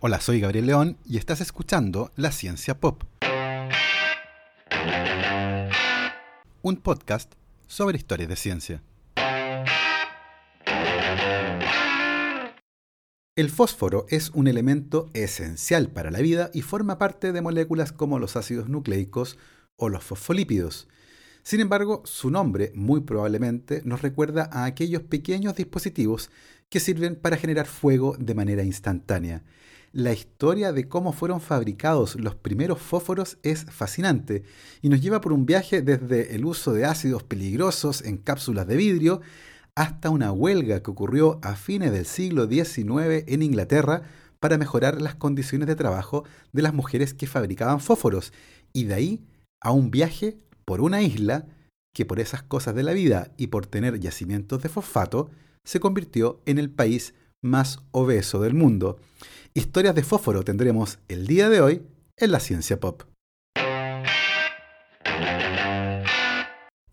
Hola, 0.00 0.20
soy 0.20 0.38
Gabriel 0.38 0.66
León 0.66 0.96
y 1.04 1.16
estás 1.16 1.40
escuchando 1.40 2.12
La 2.14 2.30
Ciencia 2.30 2.78
Pop. 2.78 3.02
Un 6.62 6.76
podcast 6.76 7.34
sobre 7.66 7.96
historias 7.96 8.28
de 8.28 8.36
ciencia. 8.36 8.82
El 13.34 13.50
fósforo 13.50 14.06
es 14.08 14.30
un 14.30 14.46
elemento 14.46 15.10
esencial 15.14 15.88
para 15.88 16.12
la 16.12 16.20
vida 16.20 16.52
y 16.54 16.62
forma 16.62 16.96
parte 16.96 17.32
de 17.32 17.42
moléculas 17.42 17.90
como 17.90 18.20
los 18.20 18.36
ácidos 18.36 18.68
nucleicos 18.68 19.36
o 19.74 19.88
los 19.88 20.04
fosfolípidos. 20.04 20.86
Sin 21.42 21.58
embargo, 21.58 22.02
su 22.04 22.30
nombre 22.30 22.70
muy 22.76 23.00
probablemente 23.00 23.82
nos 23.84 24.02
recuerda 24.02 24.48
a 24.52 24.64
aquellos 24.64 25.02
pequeños 25.02 25.56
dispositivos 25.56 26.30
que 26.68 26.78
sirven 26.78 27.16
para 27.16 27.36
generar 27.36 27.66
fuego 27.66 28.14
de 28.16 28.34
manera 28.36 28.62
instantánea. 28.62 29.42
La 29.92 30.12
historia 30.12 30.72
de 30.72 30.86
cómo 30.86 31.12
fueron 31.12 31.40
fabricados 31.40 32.14
los 32.16 32.34
primeros 32.34 32.78
fósforos 32.78 33.38
es 33.42 33.64
fascinante 33.64 34.42
y 34.82 34.90
nos 34.90 35.00
lleva 35.00 35.22
por 35.22 35.32
un 35.32 35.46
viaje 35.46 35.80
desde 35.80 36.34
el 36.34 36.44
uso 36.44 36.74
de 36.74 36.84
ácidos 36.84 37.22
peligrosos 37.22 38.02
en 38.04 38.18
cápsulas 38.18 38.66
de 38.66 38.76
vidrio 38.76 39.22
hasta 39.74 40.10
una 40.10 40.30
huelga 40.30 40.82
que 40.82 40.90
ocurrió 40.90 41.38
a 41.42 41.54
fines 41.54 41.92
del 41.92 42.04
siglo 42.04 42.46
XIX 42.46 43.24
en 43.26 43.42
Inglaterra 43.42 44.02
para 44.40 44.58
mejorar 44.58 45.00
las 45.00 45.14
condiciones 45.14 45.68
de 45.68 45.76
trabajo 45.76 46.24
de 46.52 46.62
las 46.62 46.74
mujeres 46.74 47.14
que 47.14 47.26
fabricaban 47.26 47.80
fósforos, 47.80 48.32
y 48.72 48.84
de 48.84 48.94
ahí 48.94 49.26
a 49.60 49.70
un 49.70 49.90
viaje 49.90 50.38
por 50.64 50.80
una 50.80 51.00
isla 51.02 51.46
que 51.94 52.04
por 52.04 52.20
esas 52.20 52.42
cosas 52.42 52.74
de 52.74 52.82
la 52.82 52.92
vida 52.92 53.32
y 53.36 53.48
por 53.48 53.66
tener 53.66 53.98
yacimientos 53.98 54.62
de 54.62 54.68
fosfato, 54.68 55.30
se 55.64 55.80
convirtió 55.80 56.40
en 56.44 56.58
el 56.58 56.70
país 56.70 57.14
más 57.40 57.78
obeso 57.90 58.40
del 58.40 58.54
mundo. 58.54 58.98
Historias 59.54 59.94
de 59.94 60.02
fósforo 60.02 60.44
tendremos 60.44 60.98
el 61.08 61.26
día 61.26 61.48
de 61.48 61.60
hoy 61.60 61.82
en 62.16 62.32
la 62.32 62.40
ciencia 62.40 62.80
pop. 62.80 63.02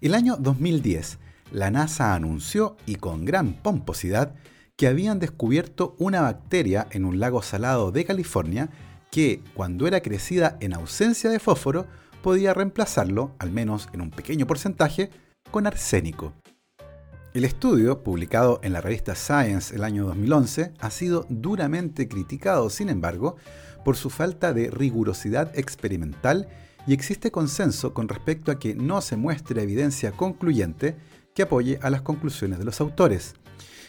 El 0.00 0.14
año 0.14 0.36
2010, 0.36 1.18
la 1.50 1.72
NASA 1.72 2.14
anunció, 2.14 2.76
y 2.86 2.94
con 2.94 3.24
gran 3.24 3.54
pomposidad, 3.54 4.36
que 4.76 4.86
habían 4.86 5.18
descubierto 5.18 5.96
una 5.98 6.20
bacteria 6.20 6.86
en 6.92 7.04
un 7.04 7.18
lago 7.18 7.42
salado 7.42 7.90
de 7.90 8.04
California 8.04 8.70
que, 9.10 9.42
cuando 9.54 9.86
era 9.86 10.00
crecida 10.00 10.56
en 10.60 10.74
ausencia 10.74 11.30
de 11.30 11.38
fósforo, 11.38 11.86
podía 12.22 12.54
reemplazarlo, 12.54 13.34
al 13.38 13.50
menos 13.50 13.88
en 13.92 14.00
un 14.00 14.10
pequeño 14.10 14.46
porcentaje, 14.46 15.10
con 15.50 15.66
arsénico. 15.66 16.34
El 17.34 17.44
estudio, 17.44 18.02
publicado 18.02 18.58
en 18.62 18.72
la 18.72 18.80
revista 18.80 19.14
Science 19.14 19.74
el 19.74 19.84
año 19.84 20.06
2011, 20.06 20.72
ha 20.78 20.90
sido 20.90 21.26
duramente 21.28 22.08
criticado, 22.08 22.70
sin 22.70 22.88
embargo, 22.88 23.36
por 23.84 23.96
su 23.96 24.10
falta 24.10 24.52
de 24.52 24.70
rigurosidad 24.70 25.56
experimental 25.56 26.48
y 26.86 26.94
existe 26.94 27.30
consenso 27.30 27.92
con 27.92 28.08
respecto 28.08 28.50
a 28.50 28.58
que 28.58 28.74
no 28.74 29.00
se 29.02 29.16
muestre 29.16 29.62
evidencia 29.62 30.12
concluyente 30.12 30.96
que 31.34 31.42
apoye 31.42 31.78
a 31.82 31.90
las 31.90 32.02
conclusiones 32.02 32.58
de 32.58 32.64
los 32.64 32.80
autores. 32.80 33.34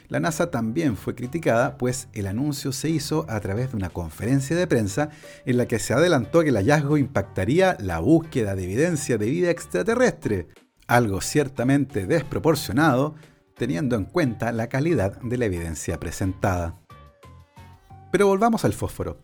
La 0.09 0.19
NASA 0.19 0.49
también 0.49 0.97
fue 0.97 1.13
criticada, 1.13 1.77
pues 1.77 2.07
el 2.13 2.25
anuncio 2.25 2.71
se 2.71 2.89
hizo 2.89 3.27
a 3.29 3.39
través 3.41 3.69
de 3.71 3.77
una 3.77 3.91
conferencia 3.91 4.55
de 4.55 4.65
prensa 4.65 5.11
en 5.45 5.57
la 5.57 5.67
que 5.67 5.77
se 5.77 5.93
adelantó 5.93 6.41
que 6.41 6.49
el 6.49 6.55
hallazgo 6.55 6.97
impactaría 6.97 7.77
la 7.79 7.99
búsqueda 7.99 8.55
de 8.55 8.63
evidencia 8.63 9.19
de 9.19 9.29
vida 9.29 9.51
extraterrestre, 9.51 10.47
algo 10.87 11.21
ciertamente 11.21 12.07
desproporcionado 12.07 13.13
teniendo 13.55 13.95
en 13.97 14.05
cuenta 14.05 14.51
la 14.51 14.67
calidad 14.67 15.21
de 15.21 15.37
la 15.37 15.45
evidencia 15.45 15.99
presentada. 15.99 16.79
Pero 18.11 18.25
volvamos 18.25 18.65
al 18.65 18.73
fósforo. 18.73 19.21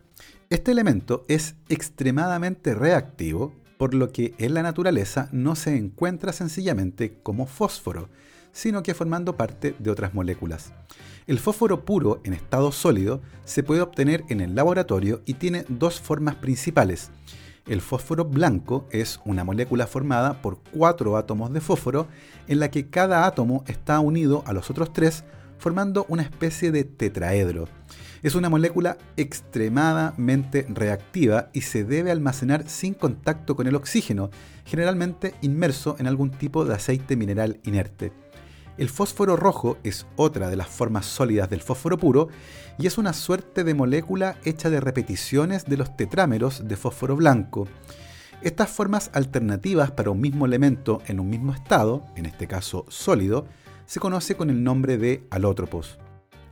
Este 0.52 0.72
elemento 0.72 1.26
es 1.28 1.56
extremadamente 1.68 2.76
reactivo, 2.76 3.56
por 3.80 3.96
lo 3.96 4.12
que 4.12 4.36
en 4.38 4.54
la 4.54 4.62
naturaleza 4.62 5.30
no 5.32 5.56
se 5.56 5.76
encuentra 5.76 6.32
sencillamente 6.32 7.18
como 7.24 7.48
fósforo, 7.48 8.10
sino 8.56 8.82
que 8.84 8.94
formando 8.94 9.36
parte 9.36 9.76
de 9.80 9.92
otras 9.92 10.14
moléculas. 10.14 10.72
El 11.28 11.40
fósforo 11.40 11.84
puro 11.84 12.22
en 12.24 12.34
estado 12.34 12.72
sólido 12.72 13.22
se 13.44 13.64
puede 13.64 13.82
obtener 13.82 14.24
en 14.30 14.40
el 14.40 14.56
laboratorio 14.56 15.22
y 15.26 15.34
tiene 15.34 15.66
dos 15.68 16.00
formas 16.00 16.36
principales. 16.36 17.12
El 17.68 17.82
fósforo 17.82 18.24
blanco 18.24 18.88
es 18.92 19.20
una 19.26 19.44
molécula 19.44 19.88
formada 19.88 20.42
por 20.42 20.60
cuatro 20.72 21.18
átomos 21.18 21.52
de 21.52 21.60
fósforo 21.60 22.08
en 22.48 22.60
la 22.60 22.72
que 22.72 22.90
cada 22.90 23.26
átomo 23.26 23.66
está 23.68 24.00
unido 24.00 24.42
a 24.48 24.54
los 24.54 24.70
otros 24.70 24.94
tres 24.94 25.26
formando 25.58 26.06
una 26.08 26.24
especie 26.24 26.72
de 26.72 26.86
tetraedro. 26.86 27.68
Es 28.24 28.36
una 28.36 28.50
molécula 28.50 28.98
extremadamente 29.18 30.66
reactiva 30.70 31.50
y 31.54 31.62
se 31.62 31.84
debe 31.84 32.10
almacenar 32.10 32.70
sin 32.70 32.94
contacto 32.94 33.56
con 33.56 33.68
el 33.68 33.76
oxígeno, 33.76 34.30
generalmente 34.64 35.36
inmerso 35.42 35.98
en 36.00 36.08
algún 36.08 36.32
tipo 36.32 36.64
de 36.66 36.74
aceite 36.74 37.18
mineral 37.18 37.60
inerte. 37.64 38.14
El 38.78 38.90
fósforo 38.90 39.38
rojo 39.38 39.78
es 39.84 40.06
otra 40.18 40.50
de 40.50 40.58
las 40.58 40.68
formas 40.68 41.06
sólidas 41.06 41.50
del 41.50 41.62
fósforo 41.62 41.98
puro 41.98 42.28
y 42.78 42.88
es 42.88 42.98
una 42.98 43.14
suerte 43.14 43.64
de 43.64 43.74
molécula 43.74 44.38
hecha 44.44 44.70
de 44.70 44.82
repeticiones 44.82 45.66
de 45.66 45.78
los 45.78 45.96
tetrámeros 45.96 46.68
de 46.68 46.76
fósforo 46.76 47.16
blanco. 47.16 47.68
Estas 48.42 48.70
formas 48.70 49.12
alternativas 49.14 49.92
para 49.92 50.12
un 50.12 50.20
mismo 50.20 50.46
elemento 50.46 51.02
en 51.08 51.22
un 51.22 51.30
mismo 51.30 51.54
estado, 51.54 52.06
en 52.18 52.26
este 52.26 52.48
caso 52.48 52.86
sólido, 52.90 53.48
se 53.86 54.02
conoce 54.02 54.36
con 54.36 54.50
el 54.50 54.62
nombre 54.62 54.98
de 54.98 55.26
alótropos. 55.30 55.98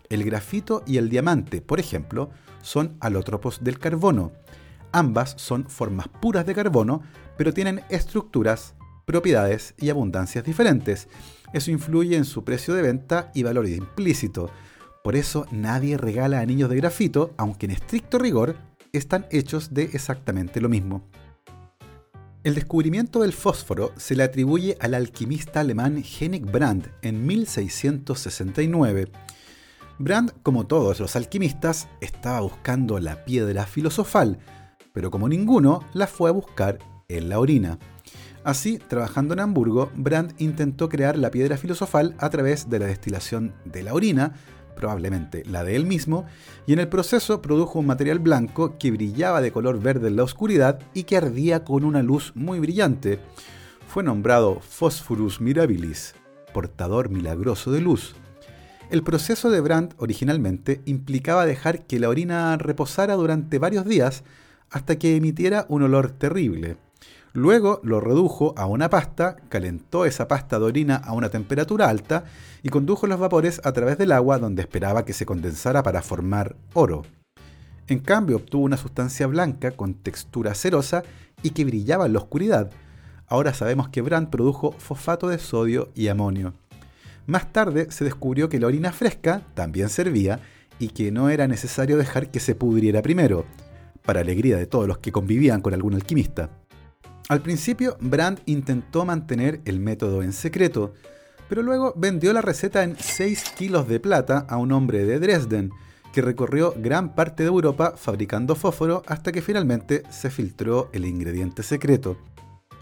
El 0.10 0.24
grafito 0.24 0.84
y 0.86 0.98
el 0.98 1.10
diamante, 1.10 1.62
por 1.62 1.80
ejemplo, 1.80 2.30
son 2.62 2.96
alótropos 3.02 3.64
del 3.64 3.80
carbono. 3.80 4.32
Ambas 4.94 5.34
son 5.38 5.66
formas 5.66 6.08
puras 6.08 6.46
de 6.46 6.56
carbono, 6.56 7.02
pero 7.38 7.54
tienen 7.54 7.82
estructuras, 7.90 8.76
propiedades 9.06 9.74
y 9.78 9.90
abundancias 9.90 10.46
diferentes. 10.46 11.10
Eso 11.54 11.72
influye 11.72 12.18
en 12.18 12.26
su 12.26 12.44
precio 12.44 12.74
de 12.74 12.82
venta 12.82 13.32
y 13.34 13.44
valor 13.44 13.68
implícito. 13.68 14.50
Por 15.04 15.16
eso 15.16 15.46
nadie 15.52 15.98
regala 15.98 16.40
anillos 16.40 16.70
de 16.70 16.78
grafito, 16.78 17.34
aunque 17.38 17.68
en 17.68 17.72
estricto 17.72 18.18
rigor 18.18 18.56
están 18.92 19.26
hechos 19.32 19.74
de 19.74 19.84
exactamente 19.84 20.60
lo 20.60 20.70
mismo. 20.70 21.08
El 22.44 22.56
descubrimiento 22.56 23.22
del 23.22 23.32
fósforo 23.32 23.94
se 23.96 24.16
le 24.16 24.24
atribuye 24.24 24.76
al 24.82 24.96
alquimista 24.96 25.62
alemán 25.62 26.04
Henning 26.04 26.52
Brandt 26.52 26.88
en 27.02 27.26
1669. 27.26 29.12
Brandt, 29.98 30.34
como 30.44 30.68
todos 30.68 31.00
los 31.00 31.16
alquimistas, 31.16 31.88
estaba 32.02 32.42
buscando 32.42 33.00
la 33.00 33.24
piedra 33.24 33.66
filosofal, 33.66 34.40
pero 34.92 35.10
como 35.10 35.30
ninguno, 35.30 35.86
la 35.94 36.08
fue 36.08 36.30
a 36.30 36.34
buscar 36.34 36.80
en 37.08 37.30
la 37.30 37.40
orina. 37.40 37.80
Así, 38.44 38.78
trabajando 38.78 39.34
en 39.34 39.40
Hamburgo, 39.40 39.90
Brandt 39.96 40.40
intentó 40.42 40.90
crear 40.90 41.18
la 41.18 41.32
piedra 41.32 41.58
filosofal 41.58 42.14
a 42.18 42.30
través 42.30 42.70
de 42.70 42.80
la 42.80 42.88
destilación 42.88 43.54
de 43.64 43.84
la 43.84 43.94
orina, 43.94 44.34
probablemente 44.76 45.44
la 45.46 45.64
de 45.64 45.78
él 45.78 45.86
mismo, 45.86 46.26
y 46.68 46.74
en 46.74 46.80
el 46.80 46.90
proceso 46.90 47.42
produjo 47.42 47.80
un 47.80 47.86
material 47.86 48.20
blanco 48.20 48.78
que 48.78 48.92
brillaba 48.92 49.40
de 49.40 49.52
color 49.52 49.80
verde 49.80 50.10
en 50.10 50.18
la 50.18 50.24
oscuridad 50.24 50.80
y 50.94 51.04
que 51.04 51.16
ardía 51.16 51.64
con 51.64 51.86
una 51.86 52.04
luz 52.04 52.34
muy 52.36 52.60
brillante. 52.60 53.20
Fue 53.88 54.04
nombrado 54.04 54.60
Phosphorus 54.60 55.40
mirabilis, 55.40 56.16
portador 56.54 57.10
milagroso 57.10 57.72
de 57.72 57.80
luz. 57.80 58.14
El 58.90 59.04
proceso 59.04 59.50
de 59.50 59.62
Brandt 59.62 59.96
originalmente 59.98 60.82
implicaba 60.86 61.46
dejar 61.46 61.86
que 61.86 62.00
la 62.00 62.10
orina 62.10 62.58
reposara 62.58 63.16
durante 63.16 63.58
varios 63.58 63.86
días 63.86 64.24
hasta 64.70 64.98
que 64.98 65.16
emitiera 65.16 65.66
un 65.70 65.84
olor 65.84 66.12
terrible. 66.12 66.78
Luego 67.36 67.80
lo 67.84 68.00
redujo 68.00 68.54
a 68.58 68.68
una 68.68 68.92
pasta, 68.92 69.38
calentó 69.50 70.06
esa 70.06 70.28
pasta 70.28 70.60
de 70.60 70.66
orina 70.66 70.98
a 70.98 71.14
una 71.14 71.30
temperatura 71.30 71.90
alta 71.90 72.26
y 72.62 72.70
condujo 72.70 73.08
los 73.08 73.20
vapores 73.20 73.60
a 73.64 73.72
través 73.72 73.98
del 73.98 74.12
agua 74.12 74.38
donde 74.38 74.62
esperaba 74.62 75.04
que 75.04 75.14
se 75.14 75.26
condensara 75.26 75.82
para 75.82 76.04
formar 76.04 76.56
oro. 76.74 77.02
En 77.88 78.00
cambio 78.00 78.38
obtuvo 78.38 78.64
una 78.64 78.78
sustancia 78.78 79.26
blanca 79.26 79.72
con 79.72 79.96
textura 79.96 80.54
cerosa 80.54 81.02
y 81.42 81.50
que 81.50 81.66
brillaba 81.66 82.06
en 82.06 82.14
la 82.14 82.20
oscuridad. 82.20 82.70
Ahora 83.26 83.56
sabemos 83.56 83.90
que 83.90 84.02
Brandt 84.02 84.30
produjo 84.30 84.72
fosfato 84.74 85.28
de 85.28 85.40
sodio 85.40 85.90
y 85.96 86.10
amonio. 86.10 86.54
Más 87.26 87.52
tarde 87.52 87.88
se 87.90 88.04
descubrió 88.04 88.48
que 88.48 88.60
la 88.60 88.68
orina 88.68 88.92
fresca 88.92 89.42
también 89.56 89.90
servía 89.90 90.40
y 90.78 90.90
que 90.90 91.12
no 91.12 91.30
era 91.30 91.48
necesario 91.48 91.98
dejar 91.98 92.30
que 92.30 92.40
se 92.40 92.54
pudriera 92.54 93.02
primero, 93.02 93.46
para 94.06 94.22
alegría 94.22 94.58
de 94.58 94.68
todos 94.68 94.88
los 94.88 95.00
que 95.00 95.12
convivían 95.12 95.62
con 95.62 95.74
algún 95.74 95.96
alquimista. 95.96 96.50
Al 97.30 97.42
principio, 97.42 97.96
Brandt 98.02 98.42
intentó 98.48 99.06
mantener 99.06 99.62
el 99.64 99.80
método 99.80 100.24
en 100.24 100.34
secreto, 100.34 100.94
pero 101.48 101.64
luego 101.64 101.94
vendió 101.96 102.34
la 102.34 102.42
receta 102.42 102.84
en 102.84 102.98
6 103.00 103.54
kilos 103.58 103.88
de 103.88 104.02
plata 104.02 104.46
a 104.50 104.58
un 104.58 104.74
hombre 104.74 105.06
de 105.06 105.20
Dresden, 105.20 105.72
que 106.12 106.22
recorrió 106.22 106.74
gran 106.78 107.16
parte 107.16 107.44
de 107.44 107.50
Europa 107.50 107.94
fabricando 107.96 108.56
fósforo 108.56 109.04
hasta 109.08 109.32
que 109.32 109.42
finalmente 109.42 110.04
se 110.10 110.30
filtró 110.30 110.90
el 110.92 111.06
ingrediente 111.06 111.64
secreto. 111.64 112.18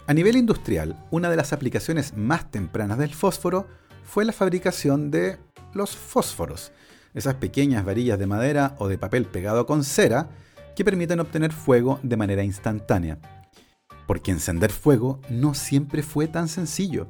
A 0.06 0.12
nivel 0.12 0.36
industrial, 0.36 1.06
una 1.12 1.30
de 1.30 1.36
las 1.36 1.52
aplicaciones 1.52 2.16
más 2.16 2.50
tempranas 2.50 2.98
del 2.98 3.14
fósforo 3.14 3.68
fue 4.04 4.24
la 4.24 4.32
fabricación 4.32 5.12
de 5.12 5.38
los 5.72 5.96
fósforos, 5.96 6.72
esas 7.14 7.36
pequeñas 7.36 7.84
varillas 7.84 8.18
de 8.18 8.26
madera 8.26 8.74
o 8.78 8.88
de 8.88 8.98
papel 8.98 9.24
pegado 9.26 9.66
con 9.66 9.84
cera 9.84 10.28
que 10.74 10.84
permiten 10.84 11.20
obtener 11.20 11.52
fuego 11.52 12.00
de 12.02 12.16
manera 12.16 12.42
instantánea 12.42 13.18
porque 14.06 14.30
encender 14.30 14.72
fuego 14.72 15.20
no 15.30 15.54
siempre 15.54 16.02
fue 16.02 16.28
tan 16.28 16.48
sencillo. 16.48 17.06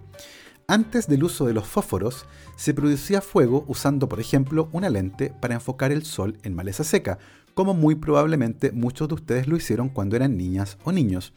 Antes 0.69 1.07
del 1.07 1.25
uso 1.25 1.47
de 1.47 1.55
los 1.55 1.67
fósforos, 1.67 2.25
se 2.57 2.73
producía 2.73 3.21
fuego 3.21 3.65
usando, 3.67 4.09
por 4.09 4.21
ejemplo, 4.21 4.69
una 4.73 4.89
lente 4.89 5.33
para 5.41 5.55
enfocar 5.55 5.93
el 5.93 6.05
sol 6.05 6.39
en 6.45 6.55
maleza 6.55 6.85
seca, 6.85 7.19
como 7.55 7.75
muy 7.75 7.95
probablemente 7.95 8.73
muchos 8.73 9.09
de 9.09 9.15
ustedes 9.15 9.47
lo 9.47 9.57
hicieron 9.57 9.89
cuando 9.89 10.17
eran 10.17 10.37
niñas 10.37 10.79
o 10.85 10.93
niños. 10.93 11.33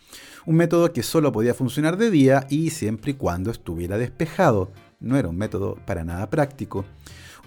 Un 0.46 0.56
método 0.56 0.94
que 0.94 1.04
solo 1.04 1.32
podía 1.32 1.54
funcionar 1.54 1.98
de 1.98 2.12
día 2.12 2.48
y 2.50 2.70
siempre 2.70 3.12
y 3.12 3.16
cuando 3.16 3.52
estuviera 3.52 3.98
despejado. 3.98 4.72
No 5.00 5.18
era 5.18 5.28
un 5.28 5.38
método 5.38 5.76
para 5.86 6.06
nada 6.06 6.30
práctico. 6.30 6.86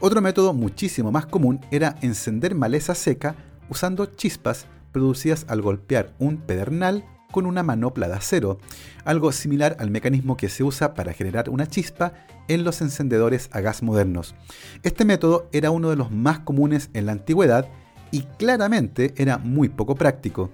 Otro 0.00 0.20
método 0.20 0.52
muchísimo 0.52 1.10
más 1.10 1.26
común 1.26 1.60
era 1.70 1.96
encender 2.02 2.54
maleza 2.54 2.94
seca 2.94 3.34
usando 3.70 4.06
chispas 4.06 4.66
producidas 4.92 5.46
al 5.48 5.62
golpear 5.62 6.14
un 6.18 6.36
pedernal 6.38 7.04
con 7.30 7.46
una 7.46 7.62
manopla 7.62 8.08
de 8.08 8.14
acero, 8.14 8.58
algo 9.04 9.32
similar 9.32 9.76
al 9.78 9.90
mecanismo 9.90 10.36
que 10.36 10.48
se 10.48 10.64
usa 10.64 10.94
para 10.94 11.12
generar 11.12 11.50
una 11.50 11.66
chispa 11.66 12.12
en 12.48 12.64
los 12.64 12.80
encendedores 12.80 13.50
a 13.52 13.60
gas 13.60 13.82
modernos. 13.82 14.34
Este 14.82 15.04
método 15.04 15.48
era 15.52 15.70
uno 15.70 15.90
de 15.90 15.96
los 15.96 16.10
más 16.10 16.40
comunes 16.40 16.90
en 16.94 17.06
la 17.06 17.12
antigüedad 17.12 17.68
y 18.10 18.22
claramente 18.38 19.14
era 19.16 19.38
muy 19.38 19.68
poco 19.68 19.94
práctico. 19.94 20.50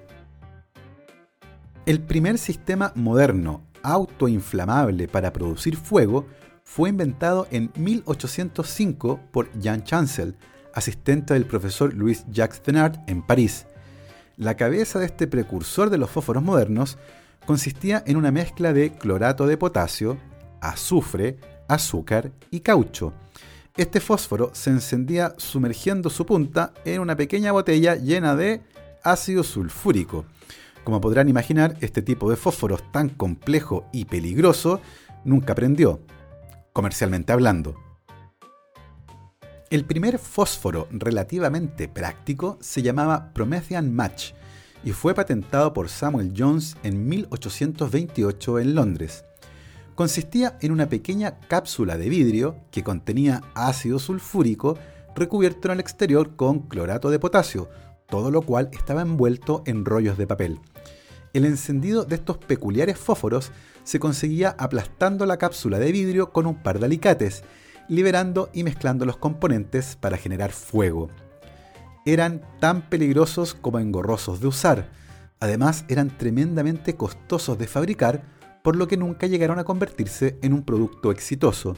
El 1.87 2.01
primer 2.01 2.39
sistema 2.39 2.93
moderno 2.95 3.63
autoinflamable 3.83 5.07
para 5.07 5.33
producir 5.33 5.77
fuego 5.77 6.27
fue 6.65 6.89
inventado 6.89 7.47
en 7.51 7.71
1805 7.77 9.21
por 9.31 9.53
Jean 9.61 9.85
Chancel, 9.85 10.35
asistente 10.73 11.35
del 11.35 11.45
profesor 11.45 11.93
Louis 11.93 12.25
Jacques 12.31 12.63
Thenard 12.63 12.99
en 13.07 13.23
París. 13.23 13.67
La 14.37 14.57
cabeza 14.57 14.99
de 14.99 15.07
este 15.07 15.29
precursor 15.29 15.91
de 15.91 15.99
los 15.99 16.11
fósforos 16.11 16.43
modernos 16.43 16.99
consistía 17.47 18.03
en 18.05 18.17
una 18.17 18.33
mezcla 18.33 18.73
de 18.73 18.93
clorato 18.93 19.47
de 19.47 19.57
potasio, 19.57 20.19
azufre, 20.61 21.39
azúcar 21.69 22.33
y 22.51 22.61
caucho. 22.61 23.13
Este 23.77 24.01
fósforo 24.01 24.51
se 24.53 24.71
encendía 24.71 25.35
sumergiendo 25.37 26.11
su 26.11 26.27
punta 26.27 26.73
en 26.85 27.01
una 27.01 27.17
pequeña 27.17 27.53
botella 27.53 27.95
llena 27.95 28.35
de 28.35 28.63
ácido 29.05 29.45
sulfúrico. 29.45 30.25
Como 30.83 31.01
podrán 31.01 31.29
imaginar, 31.29 31.77
este 31.81 32.03
tipo 32.03 32.29
de 32.29 32.37
fósforos 32.37 32.83
tan 32.91 33.11
complejo 33.11 33.87
y 33.93 34.05
peligroso 34.05 34.81
nunca 35.25 35.55
prendió, 35.55 36.01
comercialmente 36.73 37.33
hablando. 37.33 37.77
El 39.71 39.87
primer 39.87 40.19
fósforo 40.19 40.89
relativamente 40.91 41.89
práctico 41.89 42.59
se 42.61 42.83
llamaba 42.83 43.33
Promethean 43.33 43.95
Match 43.95 44.33
y 44.85 44.93
fue 44.93 45.15
patentado 45.15 45.73
por 45.73 45.89
Samuel 45.89 46.35
Jones 46.37 46.77
en 46.83 47.09
1828 47.09 48.59
en 48.59 48.75
Londres. 48.75 49.25
Consistía 49.95 50.59
en 50.61 50.71
una 50.71 50.89
pequeña 50.89 51.39
cápsula 51.39 51.97
de 51.97 52.11
vidrio 52.11 52.57
que 52.71 52.85
contenía 52.85 53.43
ácido 53.55 53.99
sulfúrico 53.99 54.77
recubierto 55.17 55.69
en 55.69 55.73
el 55.73 55.81
exterior 55.81 56.37
con 56.37 56.61
clorato 56.61 57.11
de 57.11 57.19
potasio, 57.19 57.71
todo 58.07 58.31
lo 58.31 58.43
cual 58.43 58.69
estaba 58.73 59.03
envuelto 59.03 59.63
en 59.67 59.85
rollos 59.87 60.19
de 60.19 60.27
papel. 60.27 60.61
El 61.33 61.47
encendido 61.47 62.05
de 62.05 62.17
estos 62.17 62.39
peculiares 62.39 62.99
fósforos 62.99 63.51
se 63.83 63.99
conseguía 63.99 64.55
aplastando 64.59 65.27
la 65.27 65.39
cápsula 65.39 65.79
de 65.79 65.91
vidrio 65.91 66.33
con 66.33 66.47
un 66.47 66.63
par 66.63 66.79
de 66.79 66.87
alicates 66.87 67.43
liberando 67.89 68.51
y 68.53 68.65
mezclando 68.65 69.05
los 69.05 69.17
componentes 69.17 69.97
para 69.97 70.17
generar 70.17 70.53
fuego. 70.53 71.09
Eran 72.07 72.43
tan 72.61 72.89
peligrosos 72.89 73.55
como 73.55 73.79
engorrosos 73.79 74.41
de 74.41 74.47
usar. 74.47 74.91
Además, 75.41 75.85
eran 75.89 76.17
tremendamente 76.17 76.97
costosos 76.97 77.59
de 77.59 77.67
fabricar, 77.67 78.23
por 78.63 78.77
lo 78.77 78.89
que 78.89 78.97
nunca 78.97 79.27
llegaron 79.27 79.59
a 79.59 79.65
convertirse 79.65 80.39
en 80.43 80.53
un 80.53 80.63
producto 80.63 81.11
exitoso. 81.11 81.77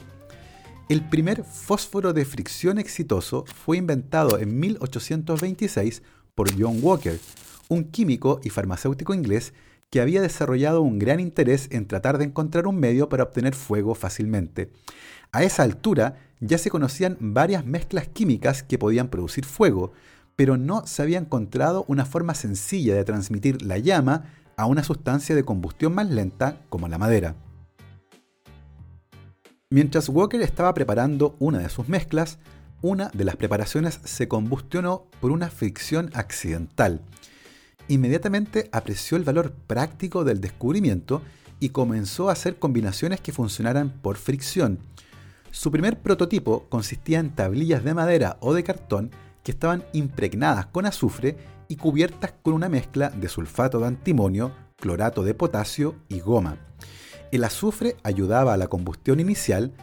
El 0.89 1.07
primer 1.07 1.43
fósforo 1.43 2.13
de 2.13 2.23
fricción 2.23 2.77
exitoso 2.77 3.43
fue 3.45 3.77
inventado 3.77 4.39
en 4.39 4.57
1826 4.57 6.01
por 6.33 6.49
John 6.57 6.79
Walker, 6.81 7.19
un 7.67 7.85
químico 7.85 8.39
y 8.43 8.49
farmacéutico 8.49 9.13
inglés 9.13 9.53
que 9.89 10.01
había 10.01 10.21
desarrollado 10.21 10.81
un 10.81 10.99
gran 10.99 11.19
interés 11.19 11.67
en 11.71 11.87
tratar 11.87 12.17
de 12.17 12.25
encontrar 12.25 12.67
un 12.67 12.79
medio 12.79 13.09
para 13.09 13.23
obtener 13.23 13.55
fuego 13.55 13.95
fácilmente. 13.95 14.69
A 15.37 15.43
esa 15.43 15.61
altura 15.61 16.15
ya 16.39 16.57
se 16.57 16.71
conocían 16.71 17.15
varias 17.19 17.63
mezclas 17.63 18.07
químicas 18.07 18.63
que 18.63 18.79
podían 18.79 19.09
producir 19.09 19.45
fuego, 19.45 19.91
pero 20.35 20.57
no 20.57 20.87
se 20.87 21.03
había 21.03 21.19
encontrado 21.19 21.85
una 21.87 22.05
forma 22.05 22.33
sencilla 22.33 22.95
de 22.95 23.03
transmitir 23.03 23.61
la 23.61 23.77
llama 23.77 24.23
a 24.55 24.65
una 24.65 24.83
sustancia 24.83 25.35
de 25.35 25.43
combustión 25.43 25.93
más 25.93 26.09
lenta 26.09 26.59
como 26.69 26.87
la 26.87 26.97
madera. 26.97 27.35
Mientras 29.69 30.09
Walker 30.09 30.41
estaba 30.41 30.73
preparando 30.73 31.35
una 31.37 31.59
de 31.59 31.69
sus 31.69 31.87
mezclas, 31.87 32.39
una 32.81 33.09
de 33.09 33.23
las 33.23 33.35
preparaciones 33.35 33.99
se 34.05 34.27
combustionó 34.27 35.05
por 35.21 35.29
una 35.29 35.51
fricción 35.51 36.09
accidental. 36.15 36.99
Inmediatamente 37.87 38.69
apreció 38.71 39.17
el 39.17 39.23
valor 39.23 39.51
práctico 39.51 40.23
del 40.23 40.41
descubrimiento 40.41 41.21
y 41.59 41.69
comenzó 41.69 42.29
a 42.29 42.31
hacer 42.31 42.57
combinaciones 42.57 43.21
que 43.21 43.31
funcionaran 43.31 43.91
por 44.01 44.17
fricción, 44.17 44.79
su 45.57 45.71
primer 45.71 45.99
prototipo 45.99 46.69
consistía 46.69 47.17
en 47.17 47.31
tablillas 47.31 47.83
de 47.83 47.95
madera 47.95 48.37
o 48.41 48.53
de 48.53 48.63
cartón 48.63 49.09
que 49.41 49.49
estaban 49.49 49.83
impregnadas 49.91 50.67
con 50.67 50.85
azufre 50.85 51.35
y 51.67 51.77
cubiertas 51.77 52.35
con 52.43 52.53
una 52.53 52.69
mezcla 52.69 53.09
de 53.09 53.27
sulfato 53.27 53.79
de 53.79 53.87
antimonio, 53.87 54.51
clorato 54.75 55.23
de 55.23 55.33
potasio 55.33 55.95
y 56.09 56.19
goma. 56.19 56.59
El 57.31 57.43
azufre 57.43 57.95
ayudaba 58.03 58.53
a 58.53 58.57
la 58.57 58.67
combustión 58.67 59.19
inicial, 59.19 59.73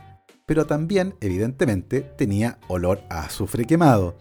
pero 0.47 0.64
también, 0.64 1.16
evidentemente, 1.21 2.02
tenía 2.02 2.61
olor 2.69 3.02
a 3.11 3.23
azufre 3.23 3.64
quemado. 3.64 4.14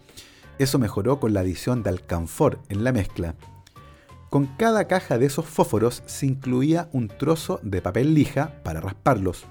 Eso 0.58 0.80
mejoró 0.80 1.20
con 1.20 1.34
la 1.34 1.40
adición 1.40 1.84
de 1.84 1.90
alcanfor 1.90 2.58
en 2.68 2.82
la 2.82 2.90
mezcla. 2.90 3.36
Con 4.28 4.46
cada 4.56 4.88
caja 4.88 5.18
de 5.18 5.26
esos 5.26 5.46
fósforos 5.46 6.02
se 6.06 6.26
incluía 6.26 6.88
un 6.90 7.06
trozo 7.06 7.60
de 7.62 7.80
papel 7.80 8.12
lija 8.12 8.60
para 8.64 8.80
rasparlos. 8.80 9.46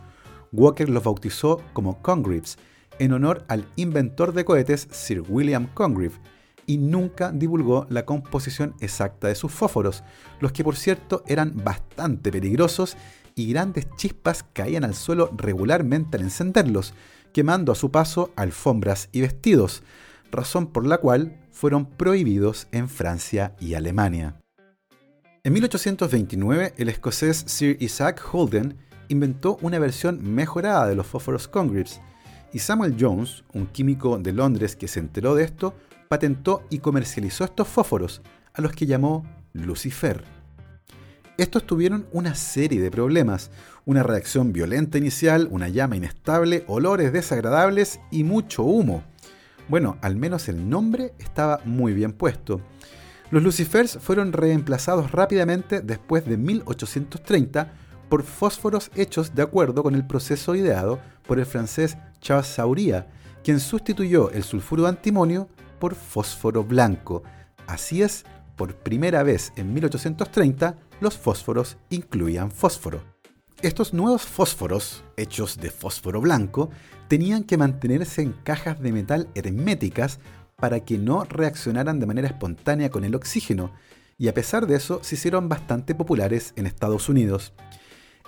Walker 0.54 0.88
los 0.88 1.04
bautizó 1.04 1.62
como 1.74 2.02
Congreves 2.02 2.58
en 3.00 3.12
honor 3.12 3.44
al 3.48 3.66
inventor 3.76 4.34
de 4.34 4.46
cohetes 4.46 4.88
Sir 4.92 5.24
William 5.28 5.68
Congreve 5.74 6.16
y 6.66 6.78
nunca 6.78 7.32
divulgó 7.32 7.86
la 7.90 8.06
composición 8.06 8.76
exacta 8.80 9.28
de 9.28 9.36
sus 9.36 9.52
fósforos, 9.52 10.04
los 10.40 10.54
que 10.54 10.64
por 10.64 10.76
cierto 10.76 11.24
eran 11.28 11.54
bastante 11.64 12.32
peligrosos 12.32 12.96
y 13.36 13.52
grandes 13.52 13.88
chispas 13.98 14.46
caían 14.54 14.84
al 14.84 14.94
suelo 14.94 15.30
regularmente 15.36 16.18
al 16.18 16.24
encenderlos, 16.24 16.94
quemando 17.34 17.72
a 17.72 17.76
su 17.76 17.92
paso 17.92 18.32
alfombras 18.36 19.10
y 19.12 19.22
vestidos, 19.22 19.84
razón 20.32 20.68
por 20.68 20.86
la 20.86 21.00
cual 21.00 21.42
fueron 21.52 21.86
prohibidos 21.86 22.68
en 22.72 22.88
Francia 22.88 23.56
y 23.60 23.74
Alemania. 23.74 24.36
En 25.44 25.52
1829, 25.52 26.76
el 26.78 26.90
escocés 26.90 27.44
Sir 27.48 27.76
Isaac 27.82 28.24
Holden 28.32 28.78
inventó 29.08 29.58
una 29.62 29.80
versión 29.80 30.34
mejorada 30.34 30.88
de 30.88 30.96
los 30.96 31.08
fósforos 31.08 31.48
Congreves 31.48 32.02
Y 32.52 32.60
Samuel 32.60 32.96
Jones, 33.00 33.44
un 33.54 33.68
químico 33.68 34.18
de 34.18 34.34
Londres 34.34 34.76
que 34.76 34.88
se 34.88 35.00
enteró 35.00 35.36
de 35.36 35.44
esto, 35.44 35.74
patentó 36.08 36.64
y 36.70 36.80
comercializó 36.80 37.44
estos 37.44 37.68
fósforos, 37.68 38.22
a 38.54 38.62
los 38.62 38.72
que 38.74 38.86
llamó 38.86 39.26
Lucifer. 39.54 40.24
Estos 41.38 41.66
tuvieron 41.66 42.06
una 42.12 42.36
serie 42.36 42.80
de 42.80 42.92
problemas, 42.92 43.50
una 43.86 44.04
reacción 44.04 44.54
violenta 44.54 45.00
inicial, 45.00 45.48
una 45.50 45.68
llama 45.68 45.96
inestable, 45.96 46.64
olores 46.68 47.12
desagradables 47.12 48.00
y 48.12 48.24
mucho 48.24 48.64
humo. 48.64 49.04
Bueno, 49.68 49.98
al 50.02 50.16
menos 50.16 50.48
el 50.48 50.70
nombre 50.70 51.14
estaba 51.18 51.60
muy 51.66 51.94
bien 51.94 52.14
puesto. 52.14 52.62
Los 53.32 53.42
Lucifers 53.42 53.98
fueron 54.00 54.32
reemplazados 54.32 55.12
rápidamente 55.12 55.82
después 55.82 56.26
de 56.26 56.38
1830 56.38 57.74
por 58.10 58.24
fósforos 58.24 58.92
hechos 58.96 59.36
de 59.36 59.42
acuerdo 59.42 59.84
con 59.84 59.96
el 59.96 60.06
proceso 60.06 60.56
ideado 60.56 61.00
por 61.28 61.40
el 61.40 61.46
francés 61.46 61.98
Charles 62.20 62.48
Sauria, 62.48 63.08
quien 63.44 63.60
sustituyó 63.60 64.32
el 64.32 64.44
sulfuro 64.44 64.84
de 64.84 64.90
antimonio 64.90 65.50
por 65.80 65.96
fósforo 65.96 66.64
blanco. 66.64 67.24
Así 67.68 68.02
es, 68.02 68.26
por 68.56 68.76
primera 68.76 69.24
vez 69.24 69.52
en 69.56 69.74
1830 69.74 70.78
los 71.02 71.18
fósforos 71.18 71.78
incluían 71.90 72.52
fósforo. 72.52 73.04
Estos 73.62 73.94
nuevos 73.94 74.24
fósforos, 74.24 75.04
hechos 75.16 75.58
de 75.58 75.72
fósforo 75.72 76.20
blanco, 76.22 76.70
tenían 77.08 77.44
que 77.44 77.58
mantenerse 77.58 78.22
en 78.22 78.34
cajas 78.34 78.82
de 78.82 78.92
metal 78.92 79.30
herméticas 79.36 80.20
para 80.58 80.82
que 80.82 80.98
no 80.98 81.24
reaccionaran 81.26 82.00
de 82.00 82.06
manera 82.06 82.28
espontánea 82.28 82.90
con 82.90 83.04
el 83.04 83.16
oxígeno, 83.16 83.72
y 84.18 84.28
a 84.28 84.34
pesar 84.34 84.68
de 84.68 84.76
eso 84.76 85.00
se 85.02 85.16
hicieron 85.16 85.50
bastante 85.50 85.96
populares 85.96 86.54
en 86.56 86.66
Estados 86.66 87.10
Unidos. 87.10 87.54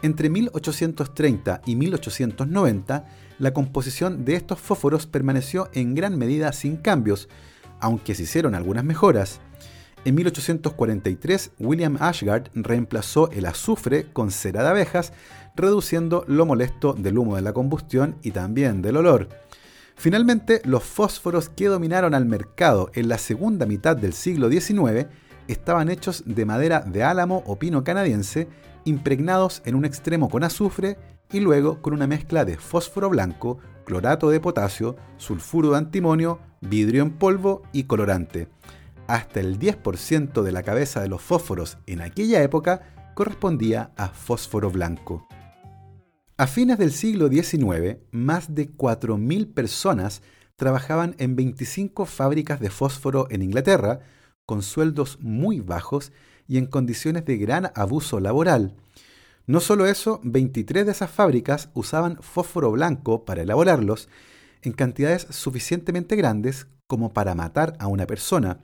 Entre 0.06 0.30
1830 0.30 1.62
y 1.66 1.76
1890, 1.76 3.08
la 3.40 3.54
composición 3.56 4.24
de 4.24 4.36
estos 4.36 4.60
fósforos 4.60 5.08
permaneció 5.08 5.68
en 5.74 5.96
gran 5.96 6.16
medida 6.16 6.54
sin 6.54 6.78
cambios, 6.78 7.28
aunque 7.80 8.14
se 8.14 8.22
hicieron 8.22 8.54
algunas 8.54 8.84
mejoras. 8.84 9.42
En 10.06 10.14
1843, 10.14 11.54
William 11.58 11.98
Ashgard 12.00 12.52
reemplazó 12.54 13.32
el 13.32 13.48
azufre 13.48 14.06
con 14.14 14.30
cera 14.30 14.62
de 14.62 14.70
abejas, 14.70 15.12
reduciendo 15.56 16.24
lo 16.28 16.46
molesto 16.46 16.94
del 16.94 17.18
humo 17.18 17.36
de 17.36 17.42
la 17.42 17.54
combustión 17.54 18.18
y 18.22 18.30
también 18.30 18.84
del 18.84 18.98
olor. 18.98 19.30
Finalmente, 19.96 20.62
los 20.66 20.84
fósforos 20.84 21.50
que 21.50 21.66
dominaron 21.66 22.14
al 22.14 22.26
mercado 22.26 22.92
en 22.94 23.10
la 23.10 23.18
segunda 23.18 23.66
mitad 23.66 23.98
del 23.98 24.14
siglo 24.14 24.52
XIX 24.52 25.08
estaban 25.48 25.90
hechos 25.90 26.22
de 26.28 26.46
madera 26.46 26.82
de 26.82 27.04
álamo 27.04 27.42
o 27.48 27.58
pino 27.58 27.84
canadiense, 27.84 28.48
impregnados 28.86 29.62
en 29.66 29.76
un 29.76 29.86
extremo 29.86 30.30
con 30.30 30.44
azufre 30.44 30.98
y 31.32 31.42
luego 31.42 31.82
con 31.82 31.94
una 31.94 32.08
mezcla 32.08 32.46
de 32.46 32.58
fósforo 32.58 33.10
blanco, 33.10 33.60
clorato 33.86 34.30
de 34.30 34.40
potasio, 34.40 34.96
sulfuro 35.18 35.72
de 35.72 35.78
antimonio, 35.78 36.40
vidrio 36.62 37.04
en 37.04 37.12
polvo 37.12 37.64
y 37.74 37.84
colorante 37.84 38.48
hasta 39.08 39.40
el 39.40 39.60
10% 39.60 40.42
de 40.42 40.52
la 40.52 40.64
cabeza 40.64 41.02
de 41.02 41.08
los 41.08 41.22
fósforos 41.22 41.78
en 41.86 42.02
aquella 42.02 42.42
época 42.42 43.14
correspondía 43.14 43.92
a 43.96 44.10
fósforo 44.10 44.72
blanco. 44.72 45.28
A 46.38 46.48
fines 46.48 46.78
del 46.78 46.92
siglo 46.92 47.30
XIX, 47.30 47.98
más 48.12 48.54
de 48.54 48.76
4.000 48.76 49.54
personas 49.54 50.22
trabajaban 50.58 51.16
en 51.18 51.36
25 51.36 52.06
fábricas 52.06 52.60
de 52.60 52.70
fósforo 52.70 53.28
en 53.30 53.42
Inglaterra, 53.42 54.00
con 54.46 54.62
sueldos 54.62 55.18
muy 55.22 55.60
bajos 55.60 56.12
y 56.48 56.58
en 56.58 56.66
condiciones 56.66 57.26
de 57.26 57.38
gran 57.38 57.72
abuso 57.76 58.20
laboral. 58.20 58.76
No 59.48 59.60
solo 59.60 59.86
eso, 59.86 60.22
23 60.24 60.86
de 60.86 60.92
esas 60.92 61.12
fábricas 61.12 61.70
usaban 61.74 62.18
fósforo 62.22 62.72
blanco 62.72 63.26
para 63.26 63.44
elaborarlos 63.44 64.10
en 64.64 64.74
cantidades 64.74 65.28
suficientemente 65.30 66.16
grandes 66.16 66.68
como 66.88 67.14
para 67.14 67.36
matar 67.36 67.76
a 67.80 67.88
una 67.88 68.08
persona, 68.08 68.60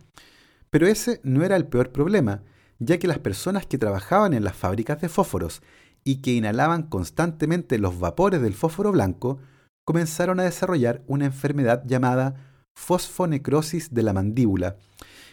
pero 0.69 0.88
ese 0.88 1.19
no 1.23 1.43
era 1.43 1.55
el 1.55 1.67
peor 1.67 1.91
problema, 1.91 2.43
ya 2.79 2.97
que 2.97 3.07
las 3.07 3.19
personas 3.19 3.65
que 3.67 3.77
trabajaban 3.77 4.33
en 4.33 4.43
las 4.43 4.55
fábricas 4.55 5.01
de 5.01 5.09
fósforos 5.09 5.61
y 6.03 6.21
que 6.21 6.33
inhalaban 6.33 6.83
constantemente 6.83 7.77
los 7.77 8.00
vapores 8.00 8.41
del 8.41 8.53
fósforo 8.53 8.91
blanco 8.91 9.39
comenzaron 9.85 10.39
a 10.39 10.43
desarrollar 10.43 11.03
una 11.07 11.25
enfermedad 11.25 11.83
llamada 11.85 12.35
fosfonecrosis 12.73 13.93
de 13.93 14.03
la 14.03 14.13
mandíbula. 14.13 14.77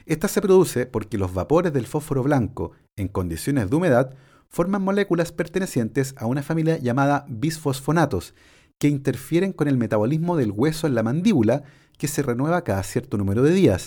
Esta 0.08 0.26
se 0.26 0.40
produce 0.40 0.86
porque 0.86 1.18
los 1.18 1.34
vapores 1.34 1.70
del 1.74 1.86
fósforo 1.86 2.22
blanco, 2.22 2.72
en 2.96 3.08
condiciones 3.08 3.68
de 3.68 3.76
humedad, 3.76 4.14
forman 4.48 4.80
moléculas 4.80 5.32
pertenecientes 5.32 6.14
a 6.16 6.24
una 6.24 6.42
familia 6.42 6.78
llamada 6.78 7.26
bisfosfonatos, 7.28 8.34
que 8.78 8.88
interfieren 8.88 9.52
con 9.52 9.68
el 9.68 9.76
metabolismo 9.76 10.38
del 10.38 10.50
hueso 10.50 10.86
en 10.86 10.94
la 10.94 11.02
mandíbula, 11.02 11.62
que 11.98 12.08
se 12.08 12.22
renueva 12.22 12.64
cada 12.64 12.82
cierto 12.84 13.18
número 13.18 13.42
de 13.42 13.52
días. 13.52 13.84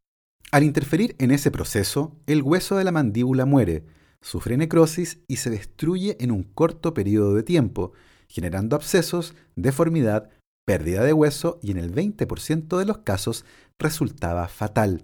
Al 0.51 0.63
interferir 0.63 1.15
en 1.17 1.31
ese 1.31 1.49
proceso, 1.49 2.15
el 2.27 2.43
hueso 2.43 2.75
de 2.77 2.83
la 2.83 2.91
mandíbula 2.91 3.47
muere, 3.47 3.83
sufre 4.21 4.57
necrosis 4.57 5.17
y 5.27 5.37
se 5.37 5.49
destruye 5.49 6.17
en 6.19 6.29
un 6.29 6.43
corto 6.43 6.93
periodo 6.93 7.33
de 7.33 7.41
tiempo, 7.41 7.93
generando 8.27 8.75
abscesos, 8.75 9.33
deformidad, 9.55 10.29
pérdida 10.67 11.03
de 11.03 11.13
hueso 11.13 11.57
y 11.63 11.71
en 11.71 11.77
el 11.77 11.91
20% 11.91 12.77
de 12.77 12.85
los 12.85 12.99
casos 12.99 13.43
resultaba 13.79 14.47
fatal. 14.49 15.03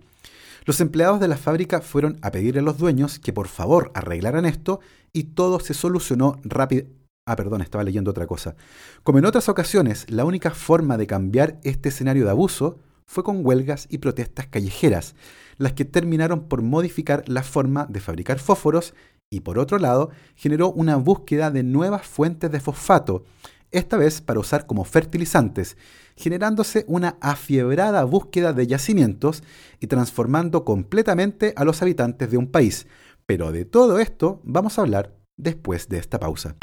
Los 0.67 0.81
empleados 0.81 1.21
de 1.21 1.29
la 1.29 1.37
fábrica 1.37 1.79
fueron 1.79 2.19
a 2.21 2.29
pedirle 2.29 2.59
a 2.59 2.63
los 2.63 2.77
dueños 2.77 3.19
que 3.19 3.31
por 3.31 3.47
favor 3.47 3.89
arreglaran 3.93 4.45
esto 4.45 4.81
y 5.13 5.23
todo 5.23 5.61
se 5.61 5.73
solucionó 5.73 6.41
rápido. 6.43 6.87
Ah, 7.25 7.37
perdón, 7.37 7.61
estaba 7.61 7.85
leyendo 7.85 8.11
otra 8.11 8.27
cosa. 8.27 8.57
Como 9.01 9.17
en 9.17 9.23
otras 9.23 9.47
ocasiones, 9.47 10.05
la 10.09 10.25
única 10.25 10.51
forma 10.51 10.97
de 10.97 11.07
cambiar 11.07 11.57
este 11.63 11.87
escenario 11.87 12.25
de 12.25 12.31
abuso 12.31 12.79
fue 13.05 13.23
con 13.23 13.45
huelgas 13.45 13.87
y 13.89 13.99
protestas 13.99 14.47
callejeras, 14.47 15.15
las 15.55 15.71
que 15.71 15.85
terminaron 15.85 16.49
por 16.49 16.61
modificar 16.61 17.23
la 17.27 17.43
forma 17.43 17.85
de 17.85 18.01
fabricar 18.01 18.37
fósforos 18.37 18.93
y 19.29 19.39
por 19.39 19.59
otro 19.59 19.79
lado 19.79 20.09
generó 20.35 20.69
una 20.71 20.97
búsqueda 20.97 21.49
de 21.49 21.63
nuevas 21.63 22.05
fuentes 22.05 22.51
de 22.51 22.59
fosfato, 22.59 23.23
esta 23.71 23.97
vez 23.97 24.21
para 24.21 24.39
usar 24.39 24.65
como 24.65 24.85
fertilizantes, 24.85 25.77
generándose 26.15 26.85
una 26.87 27.17
afiebrada 27.21 28.03
búsqueda 28.03 28.53
de 28.53 28.67
yacimientos 28.67 29.43
y 29.79 29.87
transformando 29.87 30.65
completamente 30.65 31.53
a 31.55 31.63
los 31.63 31.81
habitantes 31.81 32.31
de 32.31 32.37
un 32.37 32.47
país. 32.47 32.87
Pero 33.25 33.51
de 33.51 33.65
todo 33.65 33.99
esto 33.99 34.41
vamos 34.43 34.77
a 34.77 34.81
hablar 34.81 35.13
después 35.35 35.89
de 35.89 35.99
esta 35.99 36.19
pausa. 36.19 36.55